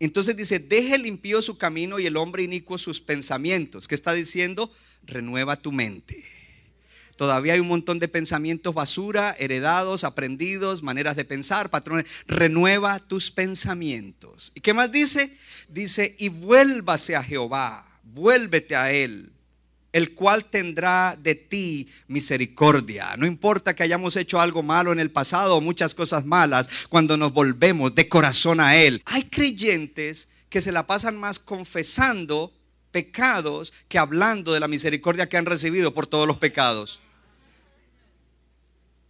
[0.00, 3.88] Entonces dice, deje el impío su camino y el hombre inicuo sus pensamientos.
[3.88, 4.72] ¿Qué está diciendo?
[5.02, 6.37] Renueva tu mente.
[7.18, 12.06] Todavía hay un montón de pensamientos basura, heredados, aprendidos, maneras de pensar, patrones.
[12.28, 14.52] Renueva tus pensamientos.
[14.54, 15.36] ¿Y qué más dice?
[15.68, 19.32] Dice, y vuélvase a Jehová, vuélvete a Él,
[19.90, 23.16] el cual tendrá de ti misericordia.
[23.18, 27.16] No importa que hayamos hecho algo malo en el pasado o muchas cosas malas, cuando
[27.16, 29.02] nos volvemos de corazón a Él.
[29.06, 32.52] Hay creyentes que se la pasan más confesando
[32.92, 37.00] pecados que hablando de la misericordia que han recibido por todos los pecados.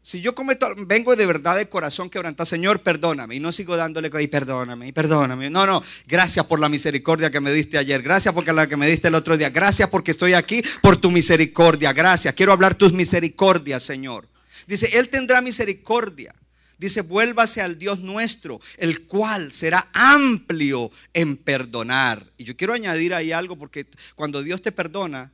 [0.00, 3.34] Si yo cometo, vengo de verdad de corazón quebrantado, Señor, perdóname.
[3.34, 5.50] Y no sigo dándole, y perdóname, y perdóname.
[5.50, 8.00] No, no, gracias por la misericordia que me diste ayer.
[8.02, 9.50] Gracias por la que me diste el otro día.
[9.50, 11.92] Gracias porque estoy aquí por tu misericordia.
[11.92, 12.34] Gracias.
[12.34, 14.28] Quiero hablar tus misericordias, Señor.
[14.66, 16.34] Dice, Él tendrá misericordia.
[16.78, 22.24] Dice, vuélvase al Dios nuestro, el cual será amplio en perdonar.
[22.38, 25.32] Y yo quiero añadir ahí algo porque cuando Dios te perdona,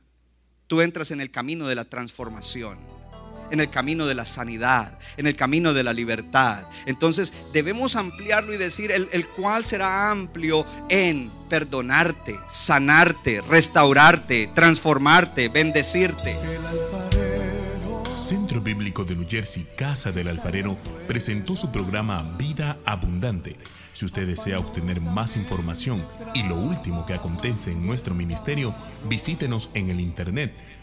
[0.65, 2.79] tú entras en el camino de la transformación,
[3.51, 6.63] en el camino de la sanidad, en el camino de la libertad.
[6.85, 15.49] Entonces debemos ampliarlo y decir el, el cual será amplio en perdonarte, sanarte, restaurarte, transformarte,
[15.49, 16.35] bendecirte.
[18.15, 23.57] Centro Bíblico de New Jersey, Casa del Alfarero, presentó su programa Vida Abundante.
[23.91, 26.01] Si usted desea obtener más información
[26.33, 28.73] y lo último que acontece en nuestro ministerio,
[29.09, 30.53] visítenos en el internet